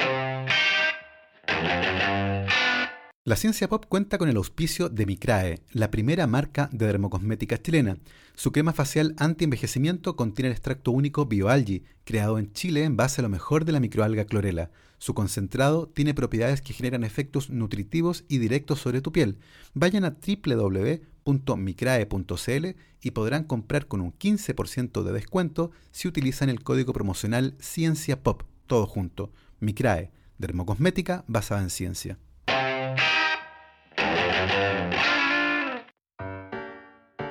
La 3.26 3.36
ciencia 3.36 3.68
pop 3.68 3.86
cuenta 3.88 4.18
con 4.18 4.28
el 4.28 4.36
auspicio 4.36 4.90
de 4.90 5.06
Micrae, 5.06 5.62
la 5.72 5.90
primera 5.90 6.26
marca 6.26 6.68
de 6.72 6.84
dermocosmética 6.84 7.56
chilena. 7.56 7.96
Su 8.34 8.52
crema 8.52 8.74
facial 8.74 9.14
anti-envejecimiento 9.16 10.14
contiene 10.14 10.48
el 10.48 10.52
extracto 10.52 10.90
único 10.90 11.24
BioAlgi, 11.24 11.84
creado 12.04 12.38
en 12.38 12.52
Chile 12.52 12.84
en 12.84 12.98
base 12.98 13.22
a 13.22 13.22
lo 13.22 13.30
mejor 13.30 13.64
de 13.64 13.72
la 13.72 13.80
microalga 13.80 14.26
clorela. 14.26 14.70
Su 15.04 15.12
concentrado 15.12 15.86
tiene 15.86 16.14
propiedades 16.14 16.62
que 16.62 16.72
generan 16.72 17.04
efectos 17.04 17.50
nutritivos 17.50 18.24
y 18.26 18.38
directos 18.38 18.80
sobre 18.80 19.02
tu 19.02 19.12
piel. 19.12 19.36
Vayan 19.74 20.06
a 20.06 20.16
www.micrae.cl 20.16 22.66
y 23.02 23.10
podrán 23.10 23.44
comprar 23.44 23.86
con 23.86 24.00
un 24.00 24.14
15% 24.14 25.02
de 25.02 25.12
descuento 25.12 25.72
si 25.90 26.08
utilizan 26.08 26.48
el 26.48 26.62
código 26.62 26.94
promocional 26.94 27.54
Ciencia 27.60 28.22
Pop, 28.22 28.44
todo 28.66 28.86
junto. 28.86 29.30
Micrae, 29.60 30.10
dermocosmética 30.38 31.26
basada 31.28 31.60
en 31.60 31.68
ciencia. 31.68 32.18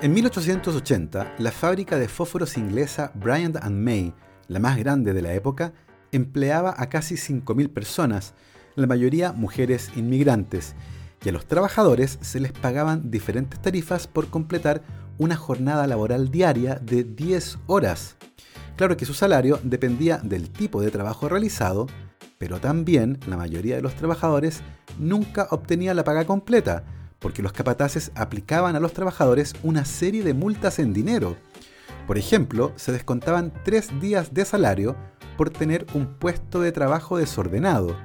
En 0.03 0.13
1880, 0.13 1.37
la 1.39 1.51
fábrica 1.51 1.97
de 1.97 2.07
fósforos 2.07 2.55
inglesa 2.55 3.11
Bryant 3.15 3.57
May, 3.71 4.13
la 4.47 4.59
más 4.59 4.77
grande 4.77 5.13
de 5.13 5.23
la 5.23 5.33
época, 5.33 5.73
empleaba 6.13 6.73
a 6.77 6.87
casi 6.89 7.15
5.000 7.15 7.69
personas, 7.69 8.33
la 8.75 8.87
mayoría 8.87 9.33
mujeres 9.33 9.91
inmigrantes, 9.95 10.75
y 11.23 11.29
a 11.29 11.31
los 11.31 11.45
trabajadores 11.45 12.17
se 12.21 12.39
les 12.39 12.51
pagaban 12.51 13.11
diferentes 13.11 13.61
tarifas 13.61 14.07
por 14.07 14.27
completar 14.27 14.83
una 15.17 15.35
jornada 15.35 15.87
laboral 15.87 16.29
diaria 16.29 16.75
de 16.75 17.03
10 17.03 17.59
horas. 17.67 18.15
Claro 18.75 18.97
que 18.97 19.05
su 19.05 19.13
salario 19.13 19.59
dependía 19.63 20.17
del 20.17 20.49
tipo 20.49 20.81
de 20.81 20.91
trabajo 20.91 21.29
realizado, 21.29 21.87
pero 22.37 22.59
también 22.59 23.19
la 23.27 23.37
mayoría 23.37 23.75
de 23.75 23.81
los 23.81 23.95
trabajadores 23.95 24.61
nunca 24.99 25.47
obtenía 25.51 25.93
la 25.93 26.03
paga 26.03 26.25
completa, 26.25 26.83
porque 27.19 27.41
los 27.41 27.53
capataces 27.53 28.11
aplicaban 28.15 28.75
a 28.75 28.79
los 28.79 28.93
trabajadores 28.93 29.53
una 29.63 29.85
serie 29.85 30.23
de 30.23 30.33
multas 30.33 30.79
en 30.79 30.91
dinero. 30.91 31.37
Por 32.07 32.17
ejemplo, 32.17 32.73
se 32.75 32.91
descontaban 32.91 33.53
tres 33.63 33.99
días 34.01 34.33
de 34.33 34.45
salario 34.45 34.95
por 35.37 35.49
tener 35.49 35.85
un 35.93 36.05
puesto 36.15 36.59
de 36.59 36.71
trabajo 36.71 37.17
desordenado, 37.17 37.95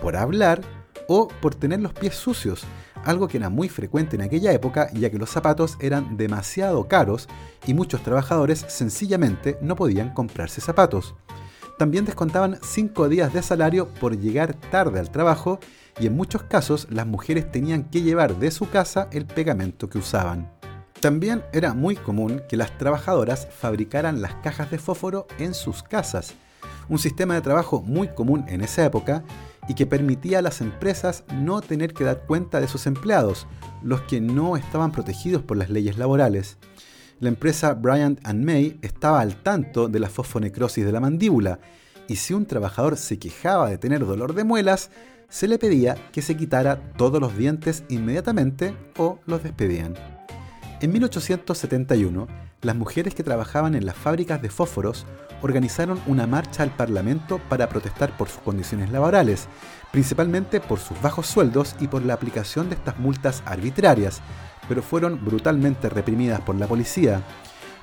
por 0.00 0.16
hablar 0.16 0.62
o 1.08 1.28
por 1.28 1.54
tener 1.54 1.80
los 1.80 1.92
pies 1.92 2.14
sucios, 2.14 2.64
algo 3.04 3.28
que 3.28 3.36
era 3.36 3.50
muy 3.50 3.68
frecuente 3.68 4.16
en 4.16 4.22
aquella 4.22 4.52
época 4.52 4.88
ya 4.92 5.10
que 5.10 5.18
los 5.18 5.30
zapatos 5.30 5.76
eran 5.80 6.16
demasiado 6.16 6.88
caros 6.88 7.28
y 7.66 7.74
muchos 7.74 8.02
trabajadores 8.02 8.64
sencillamente 8.68 9.58
no 9.60 9.76
podían 9.76 10.14
comprarse 10.14 10.60
zapatos. 10.60 11.14
también 11.76 12.04
descontaban 12.04 12.58
5 12.62 13.08
días 13.08 13.32
de 13.32 13.42
salario 13.42 13.88
por 13.94 14.16
llegar 14.16 14.54
tarde 14.54 15.00
al 15.00 15.10
trabajo 15.10 15.58
y 15.98 16.06
en 16.06 16.16
muchos 16.16 16.44
casos 16.44 16.86
las 16.88 17.04
mujeres 17.04 17.50
tenían 17.50 17.90
que 17.90 18.02
llevar 18.02 18.38
de 18.38 18.52
su 18.52 18.70
casa 18.70 19.08
el 19.10 19.26
pegamento 19.26 19.88
que 19.88 19.98
usaban. 19.98 20.52
También 21.04 21.44
era 21.52 21.74
muy 21.74 21.96
común 21.96 22.40
que 22.48 22.56
las 22.56 22.78
trabajadoras 22.78 23.46
fabricaran 23.50 24.22
las 24.22 24.36
cajas 24.36 24.70
de 24.70 24.78
fósforo 24.78 25.26
en 25.38 25.52
sus 25.52 25.82
casas, 25.82 26.32
un 26.88 26.98
sistema 26.98 27.34
de 27.34 27.42
trabajo 27.42 27.82
muy 27.82 28.08
común 28.08 28.46
en 28.48 28.62
esa 28.62 28.86
época 28.86 29.22
y 29.68 29.74
que 29.74 29.84
permitía 29.84 30.38
a 30.38 30.40
las 30.40 30.62
empresas 30.62 31.24
no 31.34 31.60
tener 31.60 31.92
que 31.92 32.04
dar 32.04 32.22
cuenta 32.24 32.58
de 32.58 32.68
sus 32.68 32.86
empleados, 32.86 33.46
los 33.82 34.00
que 34.00 34.22
no 34.22 34.56
estaban 34.56 34.92
protegidos 34.92 35.42
por 35.42 35.58
las 35.58 35.68
leyes 35.68 35.98
laborales. 35.98 36.56
La 37.20 37.28
empresa 37.28 37.74
Bryant 37.74 38.26
May 38.26 38.78
estaba 38.80 39.20
al 39.20 39.36
tanto 39.42 39.88
de 39.88 40.00
la 40.00 40.08
fosfonecrosis 40.08 40.86
de 40.86 40.92
la 40.92 41.00
mandíbula 41.00 41.58
y 42.08 42.16
si 42.16 42.32
un 42.32 42.46
trabajador 42.46 42.96
se 42.96 43.18
quejaba 43.18 43.68
de 43.68 43.76
tener 43.76 44.06
dolor 44.06 44.32
de 44.32 44.44
muelas, 44.44 44.90
se 45.28 45.48
le 45.48 45.58
pedía 45.58 45.96
que 46.12 46.22
se 46.22 46.34
quitara 46.34 46.94
todos 46.96 47.20
los 47.20 47.36
dientes 47.36 47.84
inmediatamente 47.90 48.74
o 48.96 49.18
los 49.26 49.42
despedían. 49.42 50.13
En 50.80 50.92
1871, 50.92 52.26
las 52.62 52.76
mujeres 52.76 53.14
que 53.14 53.22
trabajaban 53.22 53.74
en 53.74 53.86
las 53.86 53.96
fábricas 53.96 54.42
de 54.42 54.50
fósforos 54.50 55.06
organizaron 55.40 56.00
una 56.06 56.26
marcha 56.26 56.62
al 56.62 56.70
Parlamento 56.70 57.38
para 57.48 57.68
protestar 57.68 58.16
por 58.16 58.28
sus 58.28 58.40
condiciones 58.42 58.90
laborales, 58.90 59.46
principalmente 59.92 60.60
por 60.60 60.80
sus 60.80 61.00
bajos 61.00 61.26
sueldos 61.26 61.76
y 61.80 61.86
por 61.86 62.02
la 62.02 62.14
aplicación 62.14 62.68
de 62.68 62.74
estas 62.74 62.98
multas 62.98 63.42
arbitrarias, 63.46 64.20
pero 64.68 64.82
fueron 64.82 65.24
brutalmente 65.24 65.88
reprimidas 65.88 66.40
por 66.40 66.56
la 66.56 66.66
policía. 66.66 67.22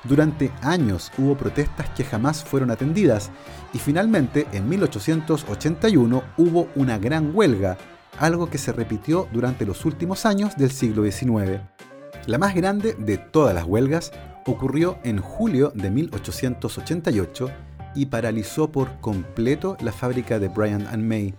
Durante 0.04 0.52
años 0.62 1.12
hubo 1.18 1.38
protestas 1.38 1.90
que 1.92 2.04
jamás 2.04 2.44
fueron 2.44 2.72
atendidas 2.72 3.30
y 3.74 3.78
finalmente 3.78 4.48
en 4.52 4.68
1881 4.68 6.24
hubo 6.38 6.68
una 6.76 6.98
gran 6.98 7.36
huelga, 7.36 7.78
algo 8.20 8.50
que 8.50 8.58
se 8.58 8.74
repitió 8.74 9.28
durante 9.32 9.66
los 9.66 9.86
últimos 9.86 10.26
años 10.26 10.58
del 10.58 10.72
siglo 10.72 11.04
XIX. 11.10 11.62
La 12.28 12.38
más 12.38 12.54
grande 12.54 12.94
de 12.94 13.18
todas 13.18 13.56
las 13.56 13.66
huelgas 13.66 14.12
ocurrió 14.46 15.00
en 15.04 15.20
julio 15.20 15.72
de 15.74 15.90
1888 15.90 17.50
y 17.96 18.06
paralizó 18.06 18.72
por 18.72 19.00
completo 19.00 19.76
la 19.82 19.92
fábrica 19.92 20.38
de 20.40 20.48
Bryant 20.48 20.88
May. 20.98 21.34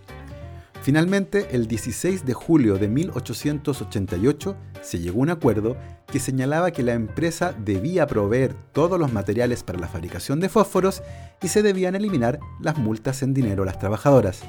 Finalmente, 0.81 1.47
el 1.51 1.67
16 1.67 2.25
de 2.25 2.33
julio 2.33 2.77
de 2.77 2.89
1888 2.89 4.57
se 4.81 4.99
llegó 4.99 5.19
a 5.19 5.23
un 5.23 5.29
acuerdo 5.29 5.77
que 6.07 6.19
señalaba 6.19 6.71
que 6.71 6.83
la 6.83 6.91
empresa 6.91 7.53
debía 7.57 8.05
proveer 8.05 8.53
todos 8.73 8.99
los 8.99 9.13
materiales 9.13 9.63
para 9.63 9.79
la 9.79 9.87
fabricación 9.87 10.41
de 10.41 10.49
fósforos 10.49 11.01
y 11.41 11.47
se 11.47 11.63
debían 11.63 11.95
eliminar 11.95 12.39
las 12.59 12.77
multas 12.77 13.23
en 13.23 13.33
dinero 13.33 13.63
a 13.63 13.67
las 13.67 13.79
trabajadoras. 13.79 14.41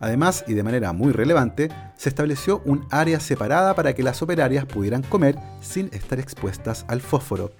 Además, 0.00 0.44
y 0.46 0.54
de 0.54 0.62
manera 0.62 0.92
muy 0.92 1.12
relevante, 1.12 1.70
se 1.96 2.08
estableció 2.08 2.62
un 2.64 2.86
área 2.90 3.20
separada 3.20 3.74
para 3.74 3.94
que 3.94 4.02
las 4.02 4.22
operarias 4.22 4.64
pudieran 4.64 5.02
comer 5.02 5.36
sin 5.60 5.86
estar 5.92 6.20
expuestas 6.20 6.84
al 6.88 7.00
fósforo. 7.00 7.50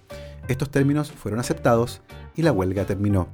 Estos 0.47 0.71
términos 0.71 1.11
fueron 1.11 1.41
aceptados 1.41 2.01
y 2.37 2.43
la 2.43 2.53
huelga 2.53 2.85
terminó. 2.85 3.29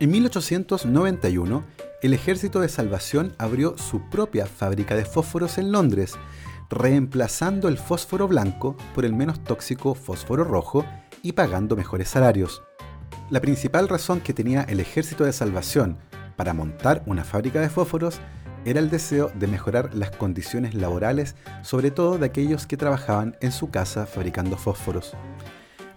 En 0.00 0.10
1891, 0.10 1.64
el 2.02 2.14
Ejército 2.14 2.60
de 2.60 2.68
Salvación 2.68 3.34
abrió 3.38 3.78
su 3.78 4.08
propia 4.10 4.46
fábrica 4.46 4.94
de 4.94 5.04
fósforos 5.04 5.58
en 5.58 5.72
Londres, 5.72 6.14
reemplazando 6.70 7.68
el 7.68 7.78
fósforo 7.78 8.28
blanco 8.28 8.76
por 8.94 9.04
el 9.04 9.14
menos 9.14 9.42
tóxico 9.42 9.94
fósforo 9.94 10.44
rojo 10.44 10.84
y 11.22 11.32
pagando 11.32 11.76
mejores 11.76 12.08
salarios. 12.08 12.62
La 13.30 13.40
principal 13.40 13.88
razón 13.88 14.20
que 14.20 14.34
tenía 14.34 14.62
el 14.62 14.80
Ejército 14.80 15.24
de 15.24 15.32
Salvación 15.32 15.96
para 16.36 16.54
montar 16.54 17.02
una 17.06 17.24
fábrica 17.24 17.60
de 17.60 17.68
fósforos 17.68 18.20
era 18.64 18.80
el 18.80 18.90
deseo 18.90 19.30
de 19.34 19.46
mejorar 19.46 19.94
las 19.94 20.10
condiciones 20.10 20.74
laborales, 20.74 21.36
sobre 21.62 21.90
todo 21.90 22.18
de 22.18 22.26
aquellos 22.26 22.66
que 22.66 22.76
trabajaban 22.76 23.36
en 23.40 23.52
su 23.52 23.70
casa 23.70 24.06
fabricando 24.06 24.56
fósforos. 24.56 25.14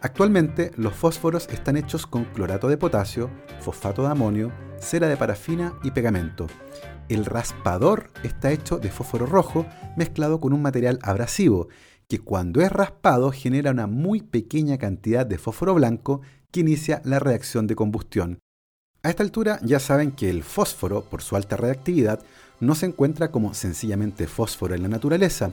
Actualmente 0.02 0.72
los 0.76 0.94
fósforos 0.94 1.48
están 1.50 1.78
hechos 1.78 2.06
con 2.06 2.26
clorato 2.26 2.68
de 2.68 2.78
potasio, 2.78 3.32
fosfato 3.62 4.04
de 4.04 4.10
amonio, 4.10 4.52
cera 4.80 5.08
de 5.08 5.18
parafina 5.18 5.74
y 5.84 5.92
pegamento. 5.92 6.48
El 7.10 7.26
raspador 7.26 8.12
está 8.24 8.52
hecho 8.52 8.78
de 8.78 8.92
fósforo 8.92 9.26
rojo 9.26 9.66
mezclado 9.96 10.40
con 10.40 10.54
un 10.54 10.62
material 10.62 11.00
abrasivo 11.02 11.70
que 12.08 12.20
cuando 12.20 12.62
es 12.62 12.72
raspado 12.72 13.32
genera 13.32 13.72
una 13.72 13.88
muy 13.88 14.22
pequeña 14.22 14.78
cantidad 14.78 15.26
de 15.26 15.38
fósforo 15.38 15.74
blanco 15.74 16.22
que 16.52 16.62
inicia 16.62 17.02
la 17.04 17.20
reacción 17.20 17.68
de 17.68 17.76
combustión. 17.76 18.40
A 19.08 19.10
esta 19.10 19.24
altura 19.24 19.58
ya 19.64 19.80
saben 19.80 20.12
que 20.12 20.30
el 20.30 20.44
fósforo, 20.44 21.02
por 21.02 21.22
su 21.22 21.38
alta 21.38 21.56
reactividad, 21.56 22.20
no 22.60 22.76
se 22.76 22.88
encuentra 22.88 23.32
como 23.32 23.54
sencillamente 23.54 24.28
fósforo 24.28 24.76
en 24.76 24.82
la 24.82 24.90
naturaleza. 24.90 25.52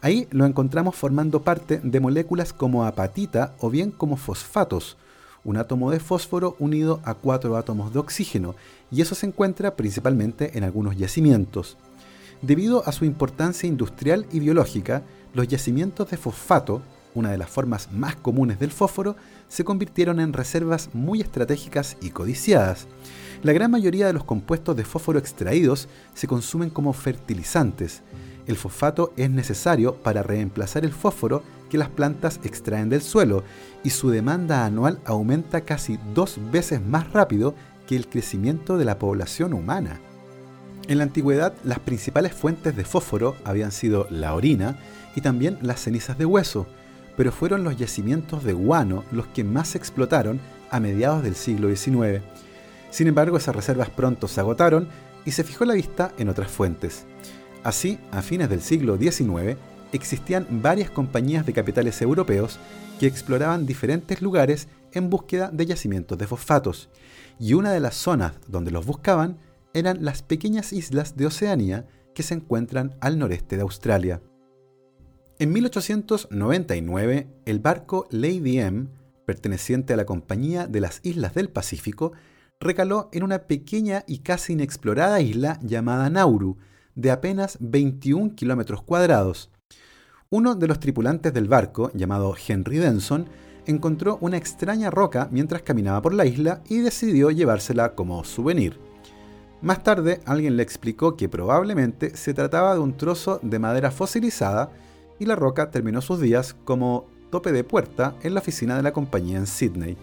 Ahí 0.00 0.26
lo 0.30 0.46
encontramos 0.46 0.96
formando 0.96 1.42
parte 1.42 1.82
de 1.84 2.00
moléculas 2.00 2.54
como 2.54 2.86
apatita 2.86 3.56
o 3.60 3.68
bien 3.68 3.90
como 3.90 4.16
fosfatos, 4.16 4.96
un 5.44 5.58
átomo 5.58 5.90
de 5.90 6.00
fósforo 6.00 6.56
unido 6.58 7.02
a 7.04 7.12
cuatro 7.12 7.58
átomos 7.58 7.92
de 7.92 7.98
oxígeno, 7.98 8.54
y 8.90 9.02
eso 9.02 9.14
se 9.14 9.26
encuentra 9.26 9.76
principalmente 9.76 10.56
en 10.56 10.64
algunos 10.64 10.96
yacimientos. 10.96 11.76
Debido 12.40 12.88
a 12.88 12.92
su 12.92 13.04
importancia 13.04 13.68
industrial 13.68 14.24
y 14.32 14.40
biológica, 14.40 15.02
los 15.34 15.46
yacimientos 15.46 16.08
de 16.08 16.16
fosfato 16.16 16.80
una 17.14 17.30
de 17.30 17.38
las 17.38 17.48
formas 17.48 17.90
más 17.92 18.16
comunes 18.16 18.58
del 18.58 18.72
fósforo, 18.72 19.16
se 19.54 19.64
convirtieron 19.64 20.18
en 20.18 20.32
reservas 20.32 20.90
muy 20.94 21.20
estratégicas 21.20 21.96
y 22.00 22.10
codiciadas. 22.10 22.88
La 23.44 23.52
gran 23.52 23.70
mayoría 23.70 24.08
de 24.08 24.12
los 24.12 24.24
compuestos 24.24 24.74
de 24.74 24.84
fósforo 24.84 25.20
extraídos 25.20 25.88
se 26.12 26.26
consumen 26.26 26.70
como 26.70 26.92
fertilizantes. 26.92 28.02
El 28.48 28.56
fosfato 28.56 29.12
es 29.16 29.30
necesario 29.30 29.94
para 29.94 30.24
reemplazar 30.24 30.84
el 30.84 30.92
fósforo 30.92 31.44
que 31.70 31.78
las 31.78 31.88
plantas 31.88 32.40
extraen 32.42 32.88
del 32.88 33.00
suelo 33.00 33.44
y 33.84 33.90
su 33.90 34.10
demanda 34.10 34.66
anual 34.66 34.98
aumenta 35.04 35.60
casi 35.60 36.00
dos 36.16 36.40
veces 36.50 36.84
más 36.84 37.12
rápido 37.12 37.54
que 37.86 37.94
el 37.94 38.08
crecimiento 38.08 38.76
de 38.76 38.86
la 38.86 38.98
población 38.98 39.52
humana. 39.52 40.00
En 40.88 40.98
la 40.98 41.04
antigüedad, 41.04 41.54
las 41.62 41.78
principales 41.78 42.32
fuentes 42.32 42.74
de 42.74 42.84
fósforo 42.84 43.36
habían 43.44 43.70
sido 43.70 44.08
la 44.10 44.34
orina 44.34 44.78
y 45.14 45.20
también 45.20 45.58
las 45.62 45.80
cenizas 45.80 46.18
de 46.18 46.26
hueso, 46.26 46.66
pero 47.16 47.32
fueron 47.32 47.64
los 47.64 47.76
yacimientos 47.76 48.44
de 48.44 48.52
guano 48.52 49.04
los 49.12 49.26
que 49.28 49.44
más 49.44 49.68
se 49.68 49.78
explotaron 49.78 50.40
a 50.70 50.80
mediados 50.80 51.22
del 51.22 51.34
siglo 51.34 51.74
XIX. 51.74 52.22
Sin 52.90 53.06
embargo, 53.06 53.36
esas 53.36 53.54
reservas 53.54 53.90
pronto 53.90 54.28
se 54.28 54.40
agotaron 54.40 54.88
y 55.24 55.32
se 55.32 55.44
fijó 55.44 55.64
la 55.64 55.74
vista 55.74 56.12
en 56.18 56.28
otras 56.28 56.50
fuentes. 56.50 57.06
Así, 57.62 57.98
a 58.10 58.22
fines 58.22 58.48
del 58.50 58.60
siglo 58.60 58.98
XIX, 58.98 59.56
existían 59.92 60.46
varias 60.62 60.90
compañías 60.90 61.46
de 61.46 61.52
capitales 61.52 62.02
europeos 62.02 62.58
que 62.98 63.06
exploraban 63.06 63.66
diferentes 63.66 64.20
lugares 64.20 64.68
en 64.92 65.10
búsqueda 65.10 65.50
de 65.52 65.66
yacimientos 65.66 66.18
de 66.18 66.26
fosfatos, 66.26 66.88
y 67.38 67.54
una 67.54 67.72
de 67.72 67.80
las 67.80 67.94
zonas 67.94 68.34
donde 68.46 68.70
los 68.70 68.86
buscaban 68.86 69.38
eran 69.72 70.04
las 70.04 70.22
pequeñas 70.22 70.72
islas 70.72 71.16
de 71.16 71.26
Oceanía 71.26 71.86
que 72.14 72.22
se 72.22 72.34
encuentran 72.34 72.94
al 73.00 73.18
noreste 73.18 73.56
de 73.56 73.62
Australia. 73.62 74.20
En 75.40 75.52
1899, 75.52 77.26
el 77.44 77.58
barco 77.58 78.06
Lady 78.10 78.60
M, 78.60 78.86
perteneciente 79.26 79.92
a 79.92 79.96
la 79.96 80.06
Compañía 80.06 80.68
de 80.68 80.80
las 80.80 81.00
Islas 81.02 81.34
del 81.34 81.48
Pacífico, 81.48 82.12
recaló 82.60 83.08
en 83.12 83.24
una 83.24 83.40
pequeña 83.40 84.04
y 84.06 84.18
casi 84.18 84.52
inexplorada 84.52 85.20
isla 85.20 85.58
llamada 85.60 86.08
Nauru, 86.08 86.58
de 86.94 87.10
apenas 87.10 87.58
21 87.58 88.36
kilómetros 88.36 88.82
cuadrados. 88.82 89.50
Uno 90.30 90.54
de 90.54 90.68
los 90.68 90.78
tripulantes 90.78 91.34
del 91.34 91.48
barco, 91.48 91.90
llamado 91.94 92.36
Henry 92.46 92.78
Denson, 92.78 93.26
encontró 93.66 94.18
una 94.20 94.36
extraña 94.36 94.88
roca 94.90 95.26
mientras 95.32 95.62
caminaba 95.62 96.00
por 96.00 96.14
la 96.14 96.26
isla 96.26 96.62
y 96.68 96.78
decidió 96.78 97.32
llevársela 97.32 97.96
como 97.96 98.22
souvenir. 98.22 98.78
Más 99.62 99.82
tarde, 99.82 100.20
alguien 100.26 100.56
le 100.56 100.62
explicó 100.62 101.16
que 101.16 101.28
probablemente 101.28 102.16
se 102.16 102.34
trataba 102.34 102.74
de 102.74 102.80
un 102.80 102.96
trozo 102.96 103.40
de 103.42 103.58
madera 103.58 103.90
fosilizada 103.90 104.70
y 105.18 105.26
la 105.26 105.36
roca 105.36 105.70
terminó 105.70 106.00
sus 106.00 106.20
días 106.20 106.54
como 106.64 107.06
tope 107.30 107.52
de 107.52 107.64
puerta 107.64 108.14
en 108.22 108.34
la 108.34 108.40
oficina 108.40 108.76
de 108.76 108.82
la 108.82 108.92
compañía 108.92 109.38
en 109.38 109.46
Sydney. 109.46 109.96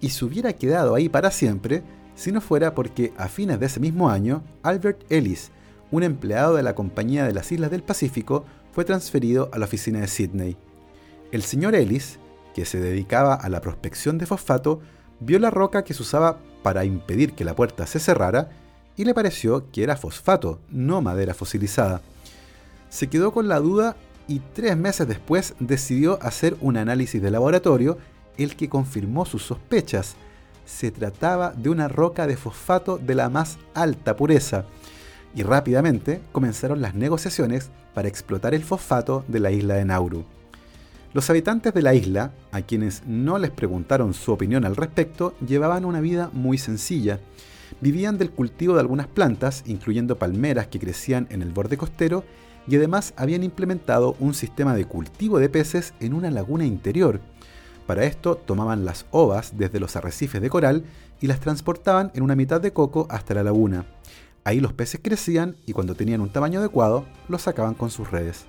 Y 0.00 0.10
se 0.10 0.24
hubiera 0.24 0.52
quedado 0.52 0.94
ahí 0.94 1.08
para 1.08 1.30
siempre 1.30 1.82
si 2.14 2.32
no 2.32 2.40
fuera 2.40 2.74
porque 2.74 3.12
a 3.16 3.28
fines 3.28 3.58
de 3.58 3.66
ese 3.66 3.80
mismo 3.80 4.10
año, 4.10 4.42
Albert 4.62 5.10
Ellis, 5.10 5.50
un 5.90 6.02
empleado 6.02 6.54
de 6.54 6.62
la 6.62 6.74
Compañía 6.74 7.24
de 7.24 7.34
las 7.34 7.50
Islas 7.52 7.70
del 7.70 7.82
Pacífico, 7.82 8.44
fue 8.72 8.84
transferido 8.84 9.50
a 9.52 9.58
la 9.58 9.66
oficina 9.66 10.00
de 10.00 10.08
Sydney. 10.08 10.56
El 11.30 11.42
señor 11.42 11.74
Ellis, 11.74 12.18
que 12.54 12.64
se 12.64 12.80
dedicaba 12.80 13.34
a 13.34 13.48
la 13.48 13.60
prospección 13.60 14.18
de 14.18 14.26
fosfato, 14.26 14.80
vio 15.20 15.38
la 15.38 15.50
roca 15.50 15.84
que 15.84 15.94
se 15.94 16.02
usaba 16.02 16.38
para 16.62 16.84
impedir 16.84 17.32
que 17.34 17.44
la 17.44 17.56
puerta 17.56 17.86
se 17.86 17.98
cerrara 17.98 18.50
y 18.96 19.04
le 19.04 19.14
pareció 19.14 19.70
que 19.70 19.82
era 19.82 19.96
fosfato, 19.96 20.60
no 20.68 21.00
madera 21.00 21.34
fosilizada. 21.34 22.02
Se 22.90 23.08
quedó 23.08 23.32
con 23.32 23.48
la 23.48 23.58
duda 23.58 23.96
y 24.28 24.40
tres 24.54 24.76
meses 24.76 25.08
después 25.08 25.54
decidió 25.58 26.18
hacer 26.22 26.56
un 26.60 26.76
análisis 26.76 27.20
de 27.20 27.30
laboratorio, 27.30 27.98
el 28.38 28.56
que 28.56 28.68
confirmó 28.68 29.26
sus 29.26 29.42
sospechas. 29.42 30.16
se 30.64 30.90
trataba 30.92 31.50
de 31.50 31.70
una 31.70 31.88
roca 31.88 32.26
de 32.26 32.36
fosfato 32.36 32.96
de 32.96 33.14
la 33.16 33.28
más 33.28 33.58
alta 33.74 34.16
pureza, 34.16 34.64
y 35.34 35.42
rápidamente 35.42 36.20
comenzaron 36.30 36.80
las 36.80 36.94
negociaciones 36.94 37.70
para 37.94 38.08
explotar 38.08 38.54
el 38.54 38.62
fosfato 38.62 39.24
de 39.28 39.40
la 39.40 39.50
isla 39.50 39.74
de 39.74 39.84
Nauru. 39.84 40.24
Los 41.14 41.28
habitantes 41.28 41.74
de 41.74 41.82
la 41.82 41.94
isla, 41.94 42.32
a 42.52 42.62
quienes 42.62 43.02
no 43.06 43.38
les 43.38 43.50
preguntaron 43.50 44.14
su 44.14 44.32
opinión 44.32 44.64
al 44.64 44.76
respecto, 44.76 45.34
llevaban 45.46 45.84
una 45.84 46.00
vida 46.00 46.30
muy 46.32 46.56
sencilla. 46.56 47.20
Vivían 47.80 48.16
del 48.16 48.30
cultivo 48.30 48.74
de 48.74 48.80
algunas 48.80 49.08
plantas, 49.08 49.62
incluyendo 49.66 50.18
palmeras 50.18 50.68
que 50.68 50.78
crecían 50.78 51.26
en 51.30 51.42
el 51.42 51.50
borde 51.50 51.76
costero, 51.76 52.24
y 52.66 52.76
además 52.76 53.14
habían 53.16 53.42
implementado 53.42 54.16
un 54.20 54.34
sistema 54.34 54.74
de 54.74 54.84
cultivo 54.84 55.38
de 55.38 55.48
peces 55.48 55.94
en 56.00 56.14
una 56.14 56.30
laguna 56.30 56.64
interior. 56.64 57.20
Para 57.86 58.04
esto 58.04 58.36
tomaban 58.36 58.84
las 58.84 59.06
ovas 59.10 59.56
desde 59.56 59.80
los 59.80 59.96
arrecifes 59.96 60.40
de 60.40 60.50
coral 60.50 60.84
y 61.20 61.26
las 61.26 61.40
transportaban 61.40 62.12
en 62.14 62.22
una 62.22 62.36
mitad 62.36 62.60
de 62.60 62.72
coco 62.72 63.06
hasta 63.10 63.34
la 63.34 63.42
laguna. 63.42 63.86
Ahí 64.44 64.60
los 64.60 64.72
peces 64.72 65.00
crecían 65.02 65.56
y 65.66 65.72
cuando 65.72 65.94
tenían 65.94 66.20
un 66.20 66.32
tamaño 66.32 66.60
adecuado 66.60 67.04
los 67.28 67.42
sacaban 67.42 67.74
con 67.74 67.90
sus 67.90 68.10
redes. 68.10 68.46